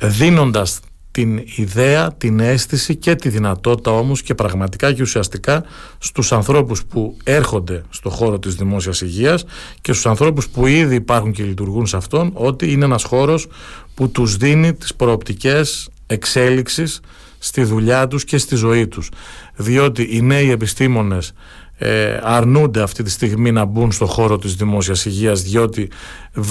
δίνοντας 0.00 0.80
την 1.10 1.42
ιδέα, 1.56 2.12
την 2.12 2.40
αίσθηση 2.40 2.96
και 2.96 3.14
τη 3.14 3.28
δυνατότητα 3.28 3.90
όμως 3.90 4.22
και 4.22 4.34
πραγματικά 4.34 4.92
και 4.92 5.02
ουσιαστικά 5.02 5.64
στους 5.98 6.32
ανθρώπους 6.32 6.84
που 6.84 7.16
έρχονται 7.24 7.82
στο 7.90 8.10
χώρο 8.10 8.38
της 8.38 8.54
δημόσιας 8.54 9.00
υγείας 9.00 9.44
και 9.80 9.92
στους 9.92 10.06
ανθρώπους 10.06 10.48
που 10.48 10.66
ήδη 10.66 10.94
υπάρχουν 10.94 11.32
και 11.32 11.42
λειτουργούν 11.42 11.86
σε 11.86 11.96
αυτόν 11.96 12.30
ότι 12.34 12.72
είναι 12.72 12.84
ένας 12.84 13.02
χώρος 13.02 13.46
που 13.94 14.08
τους 14.10 14.36
δίνει 14.36 14.74
τις 14.74 14.94
προοπτικές 14.94 15.88
εξέλιξης 16.06 17.00
στη 17.38 17.64
δουλειά 17.64 18.08
τους 18.08 18.24
και 18.24 18.38
στη 18.38 18.56
ζωή 18.56 18.86
τους 18.86 19.10
διότι 19.56 20.08
οι 20.10 20.20
νέοι 20.20 20.50
επιστήμονες 20.50 21.32
ε, 21.78 22.20
αρνούνται 22.22 22.82
αυτή 22.82 23.02
τη 23.02 23.10
στιγμή 23.10 23.52
να 23.52 23.64
μπουν 23.64 23.92
στο 23.92 24.06
χώρο 24.06 24.38
της 24.38 24.54
δημόσιας 24.54 25.04
υγείας 25.04 25.42
διότι 25.42 25.90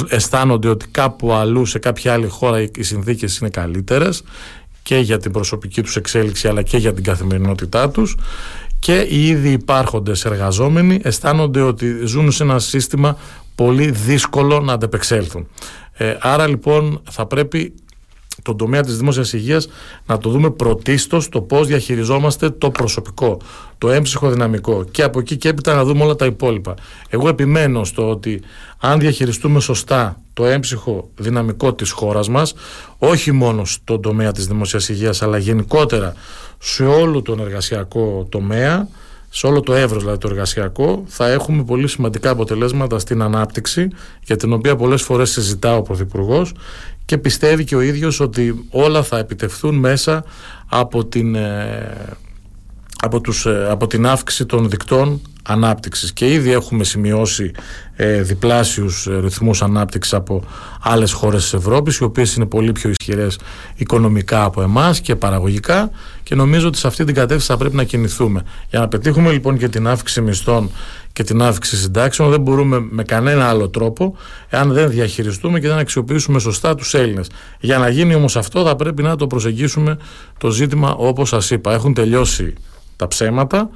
αισθάνονται 0.09 0.67
ότι 0.67 0.87
κάπου 0.87 1.33
αλλού 1.33 1.65
σε 1.65 1.79
κάποια 1.79 2.13
άλλη 2.13 2.27
χώρα 2.27 2.61
οι 2.61 2.83
συνθήκες 2.83 3.37
είναι 3.37 3.49
καλύτερες 3.49 4.23
και 4.83 4.97
για 4.97 5.17
την 5.17 5.31
προσωπική 5.31 5.81
τους 5.81 5.95
εξέλιξη 5.95 6.47
αλλά 6.47 6.61
και 6.61 6.77
για 6.77 6.93
την 6.93 7.03
καθημερινότητά 7.03 7.89
τους 7.89 8.15
και 8.79 8.99
οι 9.09 9.27
ήδη 9.27 9.51
υπάρχοντες 9.51 10.25
εργαζόμενοι 10.25 10.99
αισθάνονται 11.03 11.61
ότι 11.61 12.05
ζουν 12.05 12.31
σε 12.31 12.43
ένα 12.43 12.59
σύστημα 12.59 13.17
πολύ 13.55 13.91
δύσκολο 13.91 14.59
να 14.59 14.73
αντεπεξέλθουν. 14.73 15.47
Ε, 15.93 16.15
άρα 16.19 16.47
λοιπόν 16.47 17.01
θα 17.09 17.25
πρέπει 17.25 17.73
τον 18.41 18.57
τομέα 18.57 18.81
της 18.81 18.97
δημόσιας 18.97 19.33
υγείας 19.33 19.67
να 20.05 20.17
το 20.17 20.29
δούμε 20.29 20.49
πρωτίστως 20.51 21.29
το 21.29 21.41
πώς 21.41 21.67
διαχειριζόμαστε 21.67 22.49
το 22.49 22.69
προσωπικό, 22.69 23.37
το 23.77 23.89
έμψυχο 23.89 24.29
δυναμικό 24.29 24.83
και 24.91 25.03
από 25.03 25.19
εκεί 25.19 25.37
και 25.37 25.49
έπειτα 25.49 25.75
να 25.75 25.83
δούμε 25.83 26.03
όλα 26.03 26.15
τα 26.15 26.25
υπόλοιπα. 26.25 26.73
Εγώ 27.09 27.27
επιμένω 27.27 27.83
στο 27.83 28.09
ότι 28.09 28.41
αν 28.79 28.99
διαχειριστούμε 28.99 29.59
σωστά 29.59 30.21
το 30.33 30.45
έμψυχο 30.45 31.09
δυναμικό 31.15 31.73
της 31.73 31.91
χώρας 31.91 32.29
μας, 32.29 32.53
όχι 32.97 33.31
μόνο 33.31 33.65
στον 33.65 34.01
τομέα 34.01 34.31
της 34.31 34.47
δημόσιας 34.47 34.89
υγείας 34.89 35.21
αλλά 35.21 35.37
γενικότερα 35.37 36.13
σε 36.59 36.85
όλο 36.85 37.21
τον 37.21 37.39
εργασιακό 37.39 38.27
τομέα, 38.29 38.87
σε 39.29 39.47
όλο 39.47 39.59
το 39.59 39.73
εύρος 39.73 40.01
δηλαδή 40.01 40.19
το 40.19 40.27
εργασιακό 40.27 41.03
θα 41.07 41.31
έχουμε 41.31 41.63
πολύ 41.63 41.87
σημαντικά 41.87 42.29
αποτελέσματα 42.29 42.99
στην 42.99 43.21
ανάπτυξη 43.21 43.87
για 44.23 44.35
την 44.35 44.53
οποία 44.53 44.75
πολλές 44.75 45.01
φορές 45.01 45.29
συζητά 45.29 45.77
ο 45.77 45.81
Πρωθυπουργός 45.81 46.53
και 47.05 47.17
πιστεύει 47.17 47.63
και 47.63 47.75
ο 47.75 47.81
ίδιος 47.81 48.19
ότι 48.19 48.65
όλα 48.69 49.03
θα 49.03 49.17
επιτευχθούν 49.17 49.75
μέσα 49.75 50.23
από 50.67 51.05
την, 51.05 51.35
ε, 51.35 52.17
από, 53.01 53.21
τους, 53.21 53.45
ε, 53.45 53.67
από 53.69 53.87
την 53.87 54.05
αύξηση 54.05 54.45
των 54.45 54.69
δικτών 54.69 55.21
ανάπτυξης 55.47 56.13
και 56.13 56.33
ήδη 56.33 56.51
έχουμε 56.51 56.83
σημειώσει 56.83 57.51
ε, 57.95 58.21
διπλάσιους 58.21 59.07
ε, 59.07 59.19
ρυθμούς 59.19 59.61
ανάπτυξης 59.61 60.13
από 60.13 60.43
άλλες 60.81 61.11
χώρες 61.11 61.41
της 61.41 61.53
Ευρώπης 61.53 61.97
οι 61.97 62.03
οποίες 62.03 62.35
είναι 62.35 62.45
πολύ 62.45 62.71
πιο 62.71 62.89
ισχυρές 62.89 63.39
οικονομικά 63.75 64.43
από 64.43 64.61
εμάς 64.61 64.99
και 64.99 65.15
παραγωγικά 65.15 65.91
και 66.23 66.35
νομίζω 66.35 66.67
ότι 66.67 66.77
σε 66.77 66.87
αυτή 66.87 67.03
την 67.03 67.13
κατεύθυνση 67.13 67.47
θα 67.47 67.57
πρέπει 67.57 67.75
να 67.75 67.83
κινηθούμε. 67.83 68.43
Για 68.69 68.79
να 68.79 68.87
πετύχουμε 68.87 69.31
λοιπόν 69.31 69.57
και 69.57 69.67
την 69.67 69.87
αύξηση 69.87 70.21
μισθών 70.21 70.71
και 71.13 71.23
την 71.23 71.41
αύξηση 71.41 71.81
συντάξεων 71.81 72.29
δεν 72.29 72.41
μπορούμε 72.41 72.85
με 72.89 73.03
κανένα 73.03 73.47
άλλο 73.47 73.69
τρόπο 73.69 74.15
εάν 74.49 74.71
δεν 74.71 74.89
διαχειριστούμε 74.89 75.59
και 75.59 75.67
δεν 75.67 75.77
αξιοποιήσουμε 75.77 76.39
σωστά 76.39 76.75
τους 76.75 76.93
Έλληνες. 76.93 77.29
Για 77.59 77.77
να 77.77 77.89
γίνει 77.89 78.15
όμως 78.15 78.35
αυτό 78.35 78.63
θα 78.63 78.75
πρέπει 78.75 79.03
να 79.03 79.15
το 79.15 79.27
προσεγγίσουμε 79.27 79.97
το 80.37 80.49
ζήτημα 80.49 80.93
όπως 80.93 81.29
σας 81.29 81.49
είπα. 81.49 81.73
Έχουν 81.73 81.93
τελειώσει 81.93 82.53
τα 82.95 83.07
ψέματα 83.07 83.69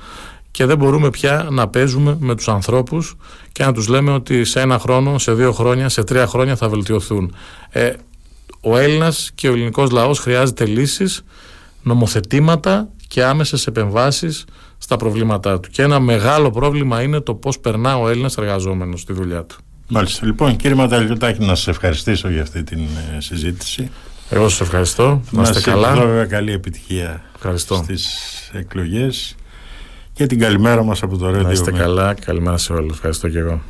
και 0.51 0.65
δεν 0.65 0.77
μπορούμε 0.77 1.09
πια 1.09 1.47
να 1.51 1.67
παίζουμε 1.67 2.17
με 2.19 2.35
τους 2.35 2.47
ανθρώπους 2.47 3.15
και 3.51 3.63
να 3.63 3.73
τους 3.73 3.87
λέμε 3.87 4.11
ότι 4.11 4.43
σε 4.43 4.59
ένα 4.59 4.79
χρόνο, 4.79 5.17
σε 5.17 5.33
δύο 5.33 5.51
χρόνια, 5.51 5.89
σε 5.89 6.03
τρία 6.03 6.27
χρόνια 6.27 6.55
θα 6.55 6.69
βελτιωθούν. 6.69 7.35
Ε, 7.69 7.93
ο 8.61 8.77
Έλληνας 8.77 9.31
και 9.35 9.49
ο 9.49 9.53
ελληνικός 9.53 9.91
λαός 9.91 10.19
χρειάζεται 10.19 10.65
λύσεις, 10.65 11.23
νομοθετήματα 11.83 12.89
και 13.07 13.23
άμεσες 13.23 13.67
επεμβάσεις 13.67 14.45
στα 14.77 14.97
προβλήματά 14.97 15.59
του. 15.59 15.69
Και 15.69 15.81
ένα 15.81 15.99
μεγάλο 15.99 16.51
πρόβλημα 16.51 17.01
είναι 17.01 17.19
το 17.19 17.33
πώς 17.33 17.59
περνά 17.59 17.97
ο 17.97 18.09
Έλληνας 18.09 18.37
εργαζόμενος 18.37 19.01
στη 19.01 19.13
δουλειά 19.13 19.43
του. 19.43 19.55
Μάλιστα. 19.87 20.25
Λοιπόν, 20.25 20.55
κύριε 20.55 20.75
Ματαλιωτάκη, 20.75 21.39
να 21.39 21.55
σας 21.55 21.67
ευχαριστήσω 21.67 22.29
για 22.29 22.41
αυτή 22.41 22.63
την 22.63 22.79
ε, 23.15 23.21
συζήτηση. 23.21 23.91
Εγώ 24.29 24.49
σας 24.49 24.61
ευχαριστώ. 24.61 25.21
Να 25.31 25.41
είστε 25.41 25.61
καλά. 25.61 25.95
Να 25.95 26.25
καλή 26.25 26.51
επιτυχία 26.51 27.21
Ευχαριστώ. 27.35 27.75
στις 27.75 28.17
εκλογές 28.53 29.35
και 30.13 30.25
την 30.25 30.39
καλημέρα 30.39 30.83
μας 30.83 31.03
από 31.03 31.17
το 31.17 31.29
Radio 31.29 31.43
Να 31.43 31.51
είστε 31.51 31.71
καλά. 31.71 32.13
Καλημέρα 32.13 32.57
σε 32.57 32.73
όλους. 32.73 32.93
Ευχαριστώ 32.95 33.29
και 33.29 33.37
εγώ. 33.39 33.61